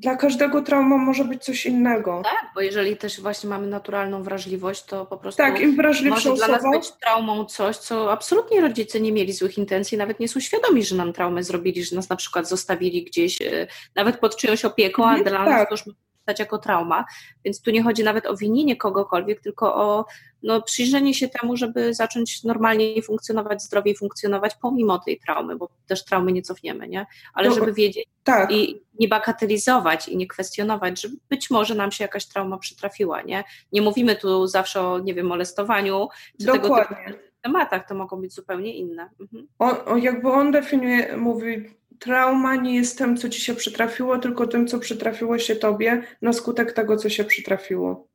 [0.00, 2.22] dla każdego trauma może być coś innego.
[2.24, 5.76] Tak, bo jeżeli też właśnie mamy naturalną wrażliwość, to po prostu tak, im
[6.10, 10.28] może dla nas być traumą coś, co absolutnie rodzice nie mieli złych intencji, nawet nie
[10.28, 14.36] są świadomi, że nam traumę zrobili, że nas na przykład zostawili gdzieś, e, nawet pod
[14.36, 15.48] czyjąś opieką, a mhm, dla tak.
[15.48, 15.96] nas to już
[16.30, 17.04] stać jako trauma.
[17.44, 20.04] Więc tu nie chodzi nawet o winienie kogokolwiek, tylko o
[20.42, 26.04] no, przyjrzenie się temu, żeby zacząć normalnie funkcjonować, zdrowiej funkcjonować pomimo tej traumy, bo też
[26.04, 27.06] traumy nie cofniemy, nie?
[27.34, 28.52] Ale no, żeby wiedzieć tak.
[28.52, 33.44] i nie bagatelizować i nie kwestionować, że być może nam się jakaś trauma przytrafiła, nie?
[33.72, 36.08] Nie mówimy tu zawsze o, nie wiem, molestowaniu,
[36.40, 36.96] czy Dokładnie.
[36.96, 39.10] tego typu tematach, to mogą być zupełnie inne.
[39.20, 39.48] Mhm.
[39.58, 44.46] On, on, jakby on definiuje, mówi, trauma nie jest tym, co ci się przytrafiło, tylko
[44.46, 48.08] tym, co przytrafiło się tobie na skutek tego, co się przytrafiło.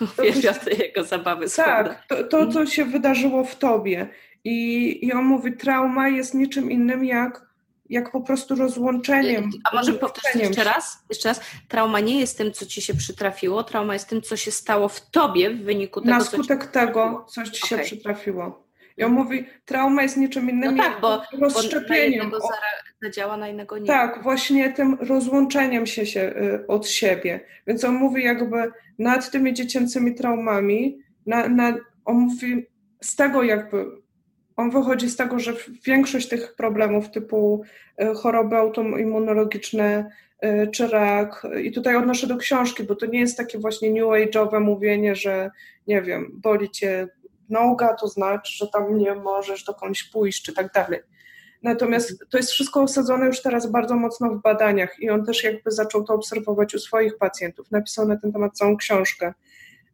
[0.18, 4.08] Uwielbiam jego zabawy Tak, to, to, co się wydarzyło w tobie.
[4.44, 7.48] I, I on mówi, trauma jest niczym innym jak
[7.88, 9.50] jak po prostu rozłączeniem.
[9.64, 11.04] A może powtórzyć jeszcze raz?
[11.08, 11.40] Jeszcze raz.
[11.68, 15.10] Trauma nie jest tym, co ci się przytrafiło, trauma jest tym, co się stało w
[15.10, 17.78] tobie w wyniku tego, Na skutek co tego, coś ci okay.
[17.78, 18.67] się przytrafiło.
[18.98, 22.30] I on mówi, trauma jest niczym innym no tak, bo, rozszczepieniem.
[22.30, 22.38] Bo
[23.02, 23.86] zadziała, na innego nie.
[23.86, 27.40] Tak, właśnie tym rozłączeniem się, się y, od siebie.
[27.66, 32.66] Więc on mówi jakby nad tymi dziecięcymi traumami, na, na, on mówi
[33.00, 33.86] z tego jakby,
[34.56, 35.52] on wychodzi z tego, że
[35.84, 37.62] większość tych problemów typu
[38.02, 40.10] y, choroby autoimmunologiczne,
[40.44, 44.04] y, czy rak, i tutaj odnoszę do książki, bo to nie jest takie właśnie new
[44.04, 45.50] age'owe mówienie, że
[45.86, 47.08] nie wiem, boli cię
[47.50, 51.00] noga, to znaczy, że tam nie możesz dokądś pójść, czy tak dalej.
[51.62, 55.70] Natomiast to jest wszystko osadzone już teraz bardzo mocno w badaniach i on też jakby
[55.70, 57.70] zaczął to obserwować u swoich pacjentów.
[57.70, 59.34] Napisał na ten temat całą książkę.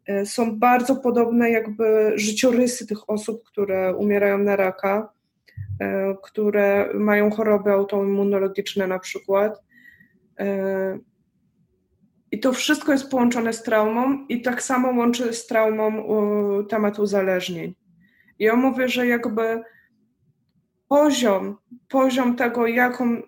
[0.06, 5.12] E, są bardzo podobne jakby życiorysy tych osób, które umierają na raka,
[5.80, 9.64] e, które mają choroby autoimmunologiczne na przykład.
[12.34, 16.04] I to wszystko jest połączone z traumą i tak samo łączy z traumą
[16.68, 17.74] temat uzależnień.
[18.38, 19.62] I ja mówię, że jakby
[20.88, 21.56] poziom,
[21.88, 23.22] poziom tego, jaką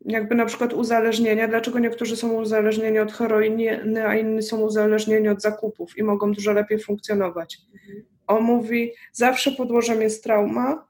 [0.00, 5.42] jakby na przykład uzależnienia, dlaczego niektórzy są uzależnieni od heroiny, a inni są uzależnieni od
[5.42, 7.58] zakupów i mogą dużo lepiej funkcjonować.
[7.74, 8.04] Mhm.
[8.26, 10.86] On mówi, zawsze podłożem jest trauma,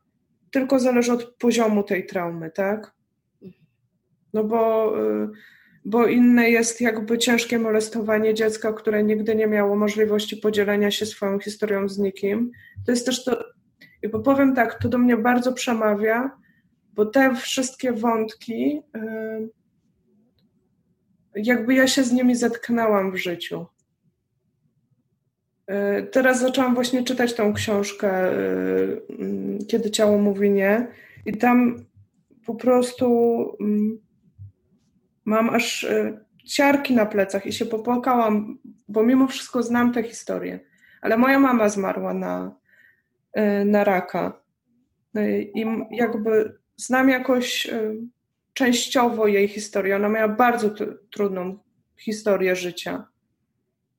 [0.50, 2.92] tylko zależy od poziomu tej traumy, tak?
[4.34, 4.92] No bo,
[5.24, 5.28] y,
[5.88, 11.40] bo inne jest jakby ciężkie molestowanie dziecka, które nigdy nie miało możliwości podzielenia się swoją
[11.40, 12.50] historią z nikim.
[12.86, 13.44] To jest też to,
[14.02, 16.30] i powiem tak, to do mnie bardzo przemawia,
[16.94, 18.82] bo te wszystkie wątki,
[21.34, 23.66] jakby ja się z nimi zetknęłam w życiu.
[25.70, 29.00] Y, teraz zaczęłam właśnie czytać tą książkę, y,
[29.68, 30.86] kiedy ciało mówi nie,
[31.26, 31.84] i tam
[32.46, 33.06] po prostu
[33.60, 34.07] mm,
[35.28, 40.60] mam aż y, ciarki na plecach i się popłakałam, bo mimo wszystko znam tę historię.
[41.00, 42.58] Ale moja mama zmarła na,
[43.36, 44.40] Y, na raka.
[45.16, 47.96] Y, I jakby znam jakoś y,
[48.54, 49.96] częściowo jej historię.
[49.96, 50.70] Ona miała bardzo
[51.10, 51.58] trudną
[51.96, 53.06] historię życia.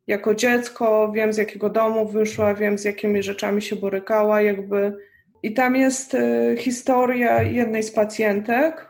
[0.07, 4.97] Jako dziecko wiem, z jakiego domu wyszła, wiem, z jakimi rzeczami się borykała, jakby.
[5.43, 6.17] I tam jest
[6.57, 8.88] historia jednej z pacjentek,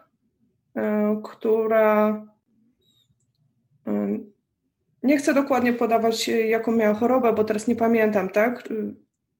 [1.23, 2.21] która
[5.03, 8.71] nie chcę dokładnie podawać, jaką miała chorobę, bo teraz nie pamiętam, tak?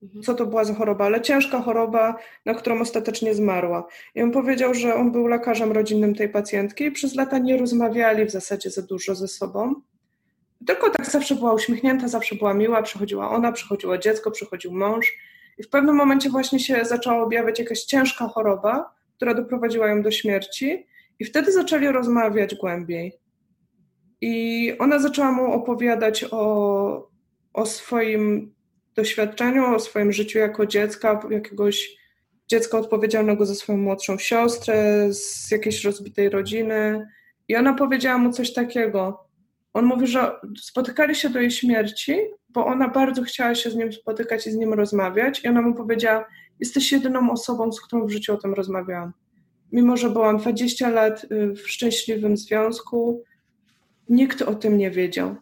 [0.02, 0.22] mhm.
[0.22, 3.86] co to była za choroba, ale ciężka choroba, na którą ostatecznie zmarła.
[4.14, 8.24] I on powiedział, że on był lekarzem rodzinnym tej pacjentki i przez lata nie rozmawiali
[8.24, 9.74] w zasadzie za dużo ze sobą.
[10.66, 15.12] Tylko tak zawsze była uśmiechnięta, zawsze była miła, przychodziła ona, przychodziło dziecko, przychodził mąż.
[15.58, 20.10] I w pewnym momencie właśnie się zaczęła objawiać jakaś ciężka choroba, która doprowadziła ją do
[20.10, 20.86] śmierci,
[21.20, 23.12] i wtedy zaczęli rozmawiać głębiej.
[24.20, 27.08] I ona zaczęła mu opowiadać o,
[27.52, 28.54] o swoim
[28.94, 31.96] doświadczeniu, o swoim życiu jako dziecka, jakiegoś
[32.48, 37.06] dziecka odpowiedzialnego za swoją młodszą siostrę, z jakiejś rozbitej rodziny.
[37.48, 39.24] I ona powiedziała mu coś takiego.
[39.72, 42.16] On mówi, że spotykali się do jej śmierci,
[42.48, 45.44] bo ona bardzo chciała się z nim spotykać i z nim rozmawiać.
[45.44, 46.26] I ona mu powiedziała:
[46.60, 49.12] Jesteś jedyną osobą, z którą w życiu o tym rozmawiałam.
[49.72, 53.24] Mimo, że byłam 20 lat y, w szczęśliwym związku,
[54.08, 55.36] nikt o tym nie wiedział.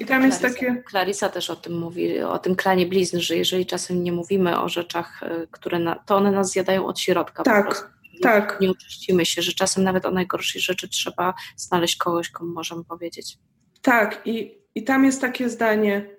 [0.00, 0.82] I tam jest takie.
[0.90, 4.68] Clarissa też o tym mówi, o tym klanie blizn, że jeżeli czasem nie mówimy o
[4.68, 7.42] rzeczach, y, które na, to one nas zjadają od środka.
[7.42, 7.90] Tak,
[8.22, 8.58] tak.
[8.60, 13.38] Nie oczyścimy się, że czasem nawet o najgorszej rzeczy trzeba znaleźć kogoś, komu możemy powiedzieć.
[13.82, 16.16] Tak, i, i tam jest takie zdanie,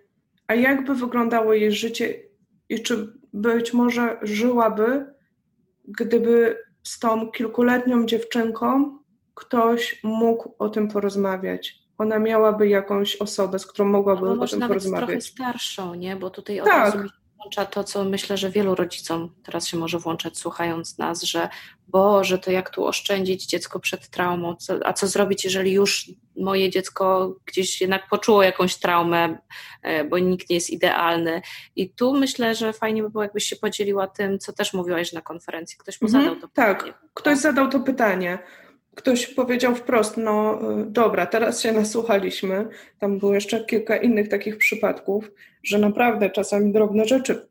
[0.48, 2.20] a jakby wyglądało jej życie
[2.70, 5.06] i czy być może żyłaby,
[5.88, 8.98] gdyby z tą kilkuletnią dziewczynką
[9.36, 11.80] ktoś mógł o tym porozmawiać.
[11.98, 15.08] Ona miałaby jakąś osobę, z którą mogłaby o tym nawet porozmawiać.
[15.08, 16.16] trochę starszą, nie?
[16.16, 16.78] Bo tutaj od tak.
[16.78, 21.24] razu mi włącza to, co myślę, że wielu rodzicom teraz się może włączać słuchając nas,
[21.24, 21.50] że
[21.88, 27.36] Boże, to jak tu oszczędzić dziecko przed traumą, a co zrobić, jeżeli już moje dziecko
[27.46, 29.38] gdzieś jednak poczuło jakąś traumę,
[29.84, 31.42] e, bo nikt nie jest idealny.
[31.76, 35.22] I tu myślę, że fajnie by było, jakbyś się podzieliła tym, co też mówiłaś na
[35.22, 35.78] konferencji.
[35.78, 36.94] Ktoś mu mhm, zadał to tak, pytanie.
[36.94, 38.40] Tak, ktoś zadał to pytanie.
[38.98, 42.68] Ktoś powiedział wprost, no y, dobra, teraz się nasłuchaliśmy.
[43.00, 45.32] Tam było jeszcze kilka innych takich przypadków,
[45.64, 47.48] że naprawdę czasami drobne rzeczy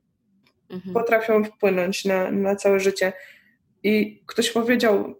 [0.71, 0.95] mhm.
[0.95, 3.13] potrafią wpłynąć na, na całe życie.
[3.83, 5.15] I ktoś powiedział,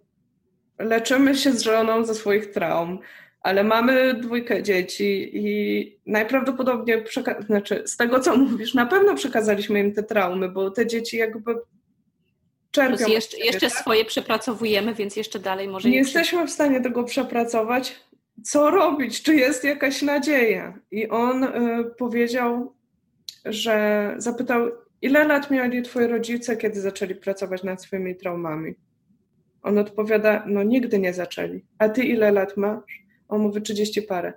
[0.79, 2.99] leczymy się z żoną ze swoich traum,
[3.41, 7.03] ale mamy dwójkę dzieci i najprawdopodobniej,
[7.45, 11.55] znaczy z tego co mówisz, na pewno przekazaliśmy im te traumy, bo te dzieci jakby
[12.77, 12.97] czerpią.
[12.97, 13.79] Plus jeszcze, jeszcze tak?
[13.79, 15.97] swoje przepracowujemy, więc jeszcze dalej może nie.
[15.97, 17.95] Jesteśmy w stanie tego przepracować.
[18.43, 19.23] Co robić?
[19.23, 20.79] Czy jest jakaś nadzieja?
[20.91, 21.49] I on y,
[21.97, 22.73] powiedział,
[23.45, 28.75] że zapytał, ile lat mieli twoi rodzice, kiedy zaczęli pracować nad swoimi traumami?
[29.63, 31.65] On odpowiada, no nigdy nie zaczęli.
[31.79, 33.03] A ty ile lat masz?
[33.27, 34.33] On mówi 30 parę.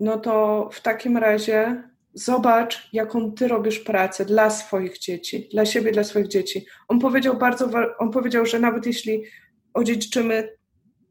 [0.00, 1.82] No to w takim razie
[2.16, 6.66] zobacz, jaką ty robisz pracę dla swoich dzieci, dla siebie, dla swoich dzieci.
[6.88, 9.24] On powiedział bardzo, on powiedział, że nawet jeśli
[9.74, 10.56] odziedziczymy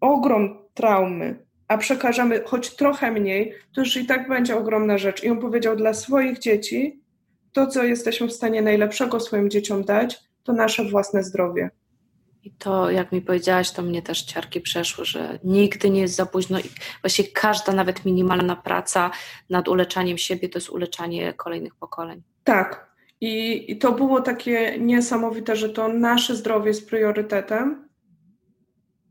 [0.02, 5.24] ogrom traumy, a przekażemy choć trochę mniej, to już i tak będzie ogromna rzecz.
[5.24, 7.02] I on powiedział, dla swoich dzieci
[7.54, 11.70] to, co jesteśmy w stanie najlepszego swoim dzieciom dać, to nasze własne zdrowie.
[12.46, 16.26] I to, jak mi powiedziałaś, to mnie też ciarki przeszły, że nigdy nie jest za
[16.26, 16.64] późno i
[17.02, 19.12] właśnie każda, nawet minimalna praca
[19.50, 22.22] nad uleczaniem siebie to jest uleczanie kolejnych pokoleń.
[22.44, 22.96] Tak.
[23.22, 27.88] I, I to było takie niesamowite, że to nasze zdrowie jest priorytetem.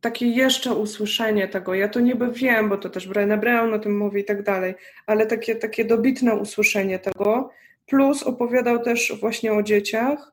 [0.01, 1.75] Takie jeszcze usłyszenie tego.
[1.75, 4.75] Ja to niby wiem, bo to też Brené Brown o tym mówi i tak dalej,
[5.07, 7.51] ale takie, takie dobitne usłyszenie tego.
[7.87, 10.33] Plus opowiadał też właśnie o dzieciach.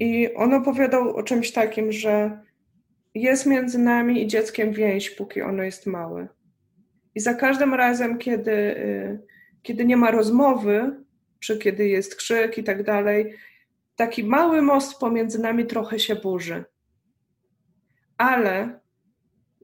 [0.00, 2.40] I on opowiadał o czymś takim, że
[3.14, 6.28] jest między nami i dzieckiem więź, póki ono jest małe.
[7.14, 9.22] I za każdym razem, kiedy, y,
[9.62, 11.04] kiedy nie ma rozmowy,
[11.40, 13.34] czy kiedy jest krzyk i tak dalej,
[13.96, 16.64] taki mały most pomiędzy nami trochę się burzy.
[18.18, 18.80] Ale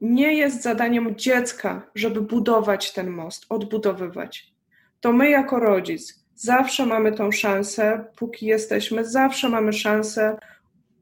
[0.01, 4.53] nie jest zadaniem dziecka, żeby budować ten most, odbudowywać.
[4.99, 10.37] To my jako rodzic Zawsze mamy tą szansę, póki jesteśmy, zawsze mamy szansę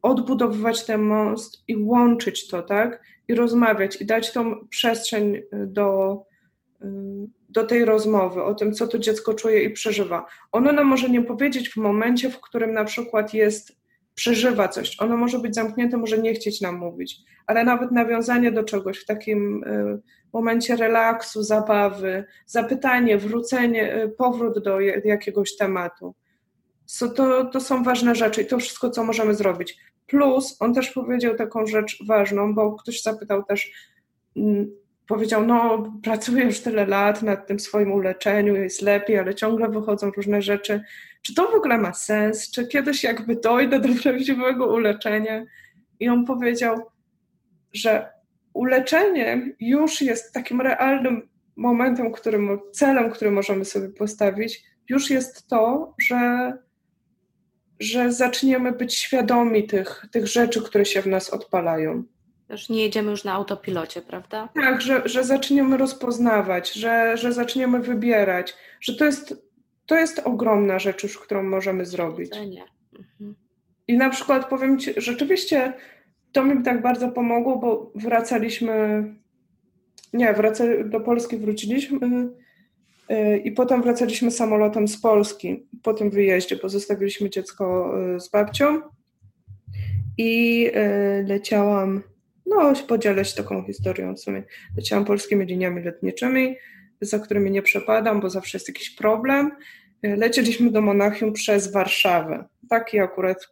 [0.01, 3.03] odbudowywać ten most i łączyć to, tak?
[3.27, 6.21] I rozmawiać, i dać tą przestrzeń y, do,
[6.81, 6.85] y,
[7.49, 10.25] do tej rozmowy o tym, co to dziecko czuje i przeżywa.
[10.51, 13.77] Ono nam może nie powiedzieć w momencie, w którym na przykład jest,
[14.15, 15.01] przeżywa coś.
[15.01, 19.05] Ono może być zamknięte, może nie chcieć nam mówić, ale nawet nawiązanie do czegoś w
[19.05, 20.01] takim y,
[20.33, 26.15] momencie relaksu, zabawy, zapytanie, wrócenie, y, powrót do jakiegoś tematu.
[26.85, 29.77] So to, to są ważne rzeczy i to wszystko, co możemy zrobić.
[30.07, 33.71] Plus, on też powiedział taką rzecz ważną, bo ktoś zapytał też,
[34.35, 34.71] mm,
[35.07, 40.11] powiedział, no pracuję już tyle lat nad tym swoim uleczeniu, jest lepiej, ale ciągle wychodzą
[40.11, 40.81] różne rzeczy.
[41.21, 42.51] Czy to w ogóle ma sens?
[42.51, 45.45] Czy kiedyś jakby dojdę do prawdziwego uleczenia?
[45.99, 46.81] I on powiedział,
[47.73, 48.09] że
[48.53, 55.93] uleczenie już jest takim realnym momentem, którym, celem, który możemy sobie postawić, już jest to,
[56.01, 56.53] że,
[57.79, 62.03] że zaczniemy być świadomi tych, tych rzeczy, które się w nas odpalają.
[62.49, 64.49] Już nie jedziemy już na autopilocie, prawda?
[64.55, 69.35] Tak, że, że zaczniemy rozpoznawać, że, że zaczniemy wybierać, że to jest,
[69.85, 72.31] to jest ogromna rzecz już, którą możemy zrobić.
[72.99, 73.35] Mhm.
[73.87, 75.73] I na przykład powiem Ci, rzeczywiście
[76.31, 79.03] to mi tak bardzo pomogło, bo wracaliśmy,
[80.13, 82.29] nie, wraca, do Polski wróciliśmy
[83.09, 88.29] yy, i potem wracaliśmy samolotem z Polski po tym wyjeździe, bo zostawiliśmy dziecko yy, z
[88.29, 88.81] babcią
[90.17, 90.71] i yy,
[91.27, 92.03] leciałam
[92.45, 94.43] no, podzielę się taką historią w sumie.
[94.77, 96.55] Leciałam polskimi liniami lotniczymi,
[97.01, 99.51] za którymi nie przepadam, bo zawsze jest jakiś problem.
[100.03, 102.45] Lecieliśmy do Monachium przez Warszawę.
[102.69, 103.49] Taki akurat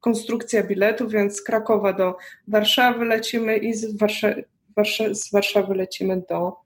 [0.00, 2.16] konstrukcja biletu, więc z Krakowa do
[2.48, 4.44] Warszawy lecimy i z, Warszawy,
[5.10, 6.56] z Warszawy lecimy do,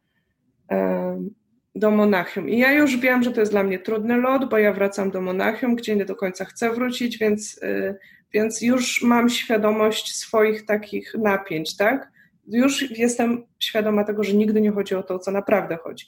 [1.74, 2.48] do Monachium.
[2.48, 5.20] I ja już wiem, że to jest dla mnie trudny lot, bo ja wracam do
[5.20, 7.98] Monachium, gdzie nie do końca chcę wrócić, więc y,
[8.34, 12.12] więc już mam świadomość swoich takich napięć, tak?
[12.46, 16.06] Już jestem świadoma tego, że nigdy nie chodzi o to, o co naprawdę chodzi.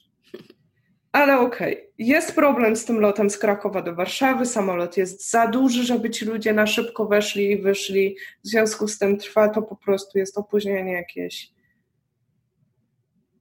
[1.13, 1.89] Ale okej, okay.
[1.99, 4.47] jest problem z tym lotem z Krakowa do Warszawy.
[4.47, 8.17] Samolot jest za duży, żeby ci ludzie na szybko weszli i wyszli.
[8.45, 11.51] W związku z tym trwa to po prostu, jest opóźnienie jakieś,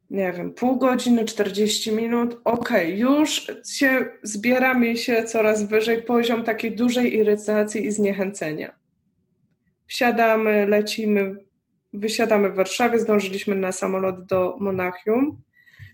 [0.10, 2.42] nie wiem, pół godziny, 40 minut.
[2.44, 2.98] Okej, okay.
[2.98, 8.76] już się zbiera mi się coraz wyżej poziom takiej dużej irytacji i zniechęcenia.
[9.88, 11.36] Wsiadamy, lecimy,
[11.94, 15.42] wysiadamy w Warszawie, zdążyliśmy na samolot do Monachium.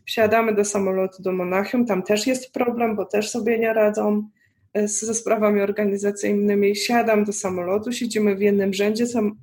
[0.05, 4.30] Wsiadamy do samolotu do Monachium, tam też jest problem, bo też sobie nie radzą
[4.74, 6.76] e, ze sprawami organizacyjnymi.
[6.76, 9.36] Siadam do samolotu, siedzimy w jednym rzędzie, sam,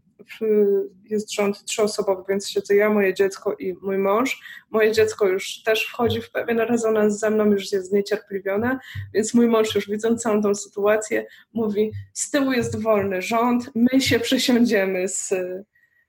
[1.05, 4.41] jest rząd trzyosobowy, więc siedzę ja, moje dziecko i mój mąż.
[4.71, 8.79] Moje dziecko już też wchodzi w pewien rezonans ze mną, już jest zniecierpliwione,
[9.14, 14.01] więc mój mąż już widząc całą tą sytuację mówi, z tyłu jest wolny rząd, my
[14.01, 15.35] się przesiądziemy z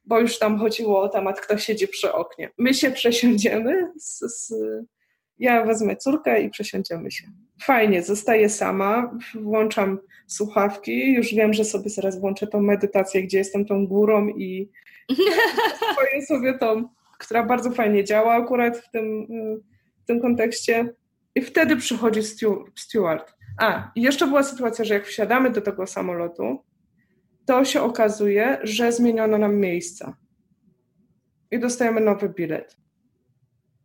[0.05, 2.49] bo już tam chodziło o temat, kto siedzi przy oknie.
[2.57, 4.53] My się przesiądziemy, z, z,
[5.39, 7.23] ja wezmę córkę i przesiądziemy się.
[7.63, 13.65] Fajnie, zostaję sama, włączam słuchawki, już wiem, że sobie zaraz włączę tą medytację, gdzie jestem
[13.65, 14.69] tą górą i
[15.93, 19.27] swoję sobie tą, która bardzo fajnie działa akurat w tym,
[20.03, 20.93] w tym kontekście.
[21.35, 22.21] I wtedy przychodzi
[22.75, 23.33] steward.
[23.59, 26.63] A, i jeszcze była sytuacja, że jak wsiadamy do tego samolotu,
[27.45, 30.17] to się okazuje, że zmieniono nam miejsca
[31.51, 32.77] i dostajemy nowy bilet.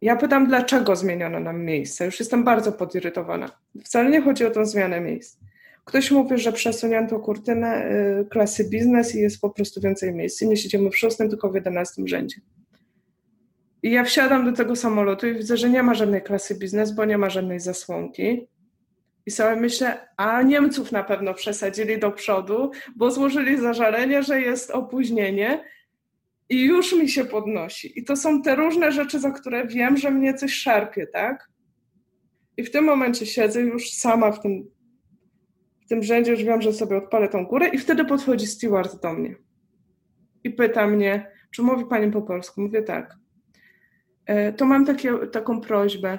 [0.04, 2.04] Ja pytam, dlaczego zmieniono nam miejsce.
[2.04, 3.50] Już jestem bardzo podirytowana.
[3.84, 5.38] Wcale nie chodzi o tą zmianę miejsc.
[5.84, 7.90] Ktoś mówi, że przesunięto kurtynę
[8.20, 10.42] y, klasy biznes i jest po prostu więcej miejsc.
[10.42, 12.36] I nie siedzimy w szóstym, tylko w jedenastym rzędzie.
[13.82, 17.04] I ja wsiadam do tego samolotu i widzę, że nie ma żadnej klasy biznes, bo
[17.04, 18.48] nie ma żadnej zasłonki.
[19.26, 24.70] I sobie myślę, a Niemców na pewno przesadzili do przodu, bo złożyli zażalenie, że jest
[24.70, 25.64] opóźnienie
[26.48, 27.98] i już mi się podnosi.
[27.98, 31.48] I to są te różne rzeczy, za które wiem, że mnie coś szarpie, tak?
[32.56, 34.70] I w tym momencie siedzę już sama w tym,
[35.84, 39.12] w tym rzędzie, już wiem, że sobie odpalę tą górę i wtedy podchodzi steward do
[39.12, 39.34] mnie
[40.44, 42.60] i pyta mnie, czy mówi pani po polsku?
[42.60, 43.16] Mówię tak.
[44.26, 46.18] E, to mam takie, taką prośbę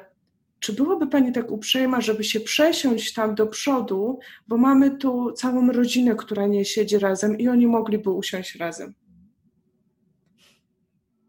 [0.59, 5.71] czy byłaby Pani tak uprzejma, żeby się przesiąść tam do przodu, bo mamy tu całą
[5.71, 8.93] rodzinę, która nie siedzi razem i oni mogliby usiąść razem.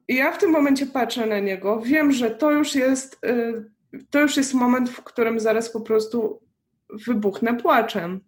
[0.09, 3.65] I ja w tym momencie patrzę na niego, wiem, że to już jest, y,
[4.11, 6.41] to już jest moment, w którym zaraz po prostu
[7.07, 8.21] wybuchnę płaczem.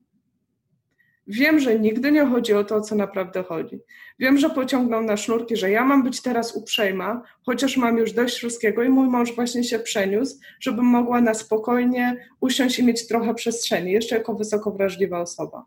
[1.27, 3.81] Wiem, że nigdy nie chodzi o to, o co naprawdę chodzi.
[4.19, 8.37] Wiem, że pociągną na sznurki, że ja mam być teraz uprzejma, chociaż mam już dość
[8.37, 13.35] wszystkiego i mój mąż właśnie się przeniósł, żebym mogła na spokojnie usiąść i mieć trochę
[13.35, 15.65] przestrzeni, jeszcze jako wysoko wrażliwa osoba.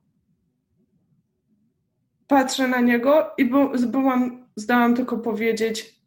[2.28, 3.46] Patrzę na niego i
[3.88, 6.01] byłam, zdałam tylko powiedzieć,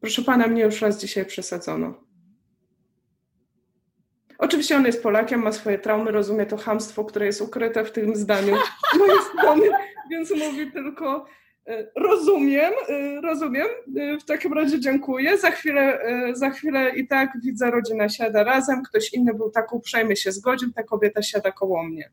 [0.00, 2.08] proszę pana, mnie już raz dzisiaj przesadzono.
[4.38, 8.16] Oczywiście on jest Polakiem, ma swoje traumy, rozumie to hamstwo, które jest ukryte w tym
[8.16, 8.56] zdaniu
[8.98, 9.62] mojej strony,
[10.10, 11.26] więc mówi tylko
[11.66, 15.38] e, rozumiem, e, rozumiem, e, w takim razie dziękuję.
[15.38, 15.98] Za chwilę,
[16.32, 20.72] za chwilę i tak widzę, rodzina siada razem, ktoś inny był tak uprzejmy, się zgodził,
[20.72, 22.10] ta kobieta siada koło mnie.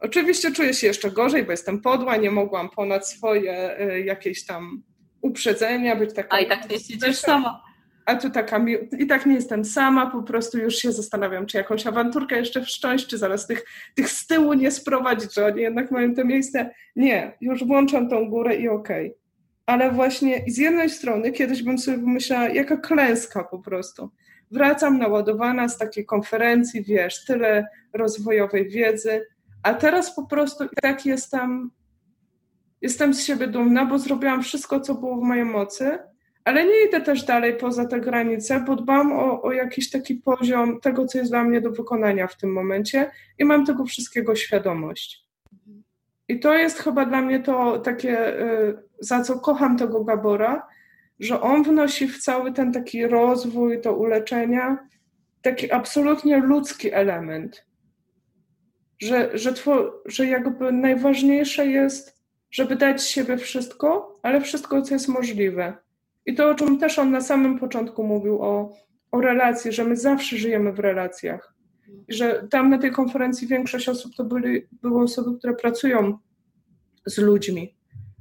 [0.00, 4.82] Oczywiście czuję się jeszcze gorzej, bo jestem podła, nie mogłam ponad swoje jakieś tam
[5.22, 6.36] uprzedzenia być taką...
[6.36, 7.62] A i tak nie siedzisz sama
[8.06, 8.64] a tu taka
[8.98, 13.06] i tak nie jestem sama, po prostu już się zastanawiam, czy jakąś awanturkę jeszcze wszcząć,
[13.06, 13.64] czy zaraz tych,
[13.94, 16.70] tych z tyłu nie sprowadzić, że oni jednak mają to miejsce.
[16.96, 19.06] Nie, już włączam tą górę i okej.
[19.06, 19.18] Okay.
[19.66, 24.10] Ale właśnie z jednej strony kiedyś bym sobie pomyślała, jaka klęska po prostu.
[24.50, 29.26] wracam naładowana z takiej konferencji, wiesz, tyle rozwojowej wiedzy,
[29.62, 31.70] a teraz po prostu i tak jestem,
[32.82, 35.98] jestem z siebie dumna, bo zrobiłam wszystko, co było w mojej mocy,
[36.44, 40.80] ale nie idę też dalej poza te granice, bo dbam o, o jakiś taki poziom
[40.80, 45.26] tego, co jest dla mnie do wykonania w tym momencie i mam tego wszystkiego świadomość.
[46.28, 50.66] I to jest chyba dla mnie to takie, y, za co kocham tego Gabora,
[51.20, 54.88] że on wnosi w cały ten taki rozwój, to uleczenia,
[55.42, 57.66] taki absolutnie ludzki element.
[58.98, 62.11] Że, że, two, że jakby najważniejsze jest,
[62.52, 65.74] żeby dać siebie wszystko, ale wszystko, co jest możliwe.
[66.26, 68.72] I to, o czym też on na samym początku mówił, o,
[69.12, 71.54] o relacji, że my zawsze żyjemy w relacjach.
[72.08, 76.18] I że tam na tej konferencji większość osób to byli, były osoby, które pracują
[77.06, 77.74] z ludźmi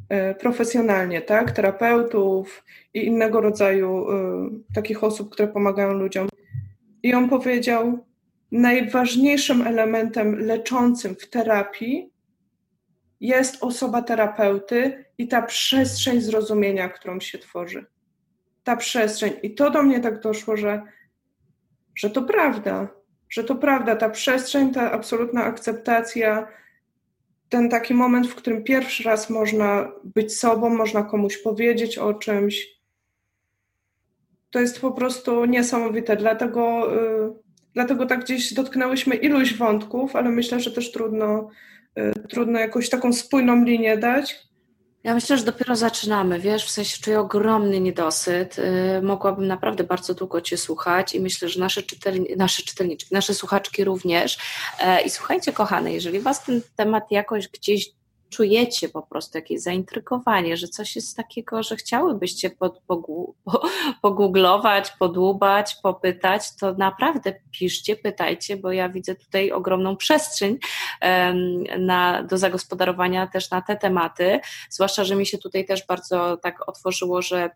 [0.10, 1.52] e, profesjonalnie, tak?
[1.52, 2.64] Terapeutów
[2.94, 6.30] i innego rodzaju e, takich osób, które pomagają ludziom.
[7.04, 8.06] I on powiedział,
[8.52, 12.11] najważniejszym elementem leczącym w terapii
[13.22, 17.86] jest osoba terapeuty i ta przestrzeń zrozumienia, którą się tworzy.
[18.64, 19.34] Ta przestrzeń.
[19.44, 20.82] I to do mnie tak doszło, że,
[21.96, 22.88] że to prawda,
[23.30, 26.48] że to prawda, ta przestrzeń, ta absolutna akceptacja,
[27.50, 32.68] ten taki moment, w którym pierwszy raz można być sobą, można komuś powiedzieć o czymś.
[34.50, 36.16] To jest po prostu niesamowite.
[36.16, 37.34] Dlatego, yy,
[37.74, 41.50] dlatego tak gdzieś dotknęłyśmy iluś wątków, ale myślę, że też trudno,
[42.30, 44.52] trudno jakąś taką spójną linię dać.
[45.04, 48.58] Ja myślę, że dopiero zaczynamy, wiesz, w sensie czuję ogromny niedosyt.
[48.58, 53.34] Yy, mogłabym naprawdę bardzo długo Cię słuchać i myślę, że nasze, czytelni nasze czytelniczki, nasze
[53.34, 54.38] słuchaczki również.
[54.80, 57.90] Yy, I słuchajcie, kochane, jeżeli Was ten temat jakoś gdzieś
[58.32, 62.82] czujecie po prostu jakieś zaintrygowanie, że coś jest takiego, że chciałybyście pod,
[64.02, 70.58] pogooglować, podłubać, popytać, to naprawdę piszcie, pytajcie, bo ja widzę tutaj ogromną przestrzeń
[71.02, 76.38] um, na, do zagospodarowania też na te tematy, zwłaszcza, że mi się tutaj też bardzo
[76.38, 77.50] tak otworzyło, że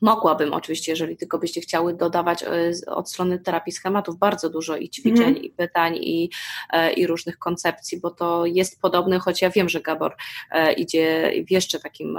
[0.00, 4.88] Mogłabym oczywiście, jeżeli tylko byście chciały dodawać e, od strony terapii schematów bardzo dużo i
[4.88, 5.42] ćwiczeń, mm.
[5.42, 6.30] i pytań, i,
[6.72, 10.16] e, i różnych koncepcji, bo to jest podobne, choć ja wiem, że Gabor
[10.50, 12.18] e, idzie w jeszcze takim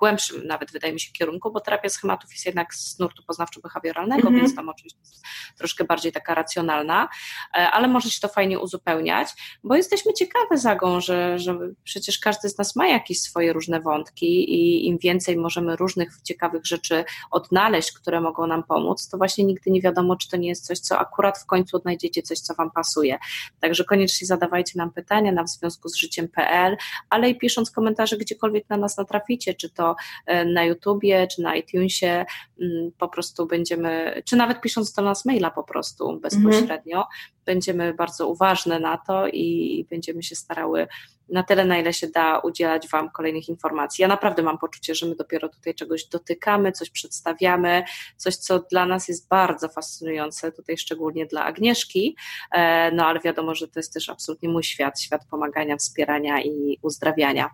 [0.00, 4.34] głębszym nawet wydaje mi się kierunku, bo terapia schematów jest jednak z nurtu poznawczo-behawioralnego, mm
[4.34, 4.36] -hmm.
[4.36, 5.24] więc tam oczywiście jest
[5.58, 7.08] troszkę bardziej taka racjonalna,
[7.54, 9.28] e, ale może się to fajnie uzupełniać,
[9.64, 14.26] bo jesteśmy ciekawe Zagą, że, że przecież każdy z nas ma jakieś swoje różne wątki
[14.26, 19.70] i im więcej możemy różnych ciekawych rzeczy odnaleźć, które mogą nam pomóc, to właśnie nigdy
[19.70, 22.70] nie wiadomo, czy to nie jest coś, co akurat w końcu odnajdziecie coś, co Wam
[22.70, 23.18] pasuje.
[23.60, 26.76] Także koniecznie zadawajcie nam pytania na w związku z życiem.pl,
[27.10, 29.89] ale i pisząc komentarze gdziekolwiek na nas natraficie, czy to
[30.26, 32.24] E, na YouTubie czy na iTunesie
[32.60, 37.06] mm, po prostu będziemy, czy nawet pisząc do nas maila po prostu bezpośrednio, mhm.
[37.44, 40.86] będziemy bardzo uważne na to i będziemy się starały
[41.30, 44.02] na tyle, na ile się da udzielać Wam kolejnych informacji.
[44.02, 47.82] Ja naprawdę mam poczucie, że my dopiero tutaj czegoś dotykamy, coś przedstawiamy,
[48.16, 52.16] coś, co dla nas jest bardzo fascynujące, tutaj szczególnie dla Agnieszki,
[52.52, 56.78] e, no ale wiadomo, że to jest też absolutnie mój świat, świat pomagania, wspierania i
[56.82, 57.50] uzdrawiania.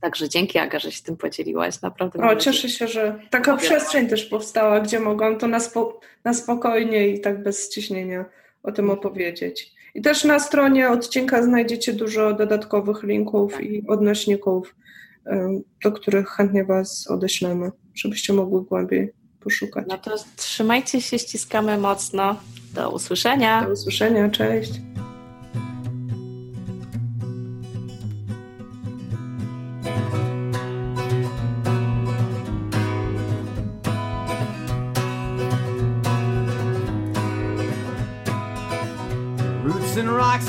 [0.00, 1.82] Także dzięki Aga, że się tym podzieliłaś.
[1.82, 2.28] Naprawdę.
[2.28, 7.08] O, cieszę się, że taka przestrzeń też powstała, gdzie mogłam to na, spo, na spokojnie
[7.08, 8.24] i tak bez ściśnienia
[8.62, 9.76] o tym opowiedzieć.
[9.94, 13.62] I też na stronie odcinka znajdziecie dużo dodatkowych linków tak.
[13.62, 14.74] i odnośników,
[15.84, 19.84] do których chętnie Was odeślemy, żebyście mogły głębiej poszukać.
[19.88, 22.36] No to trzymajcie się, ściskamy mocno.
[22.74, 23.64] Do usłyszenia.
[23.64, 24.72] Do usłyszenia, cześć.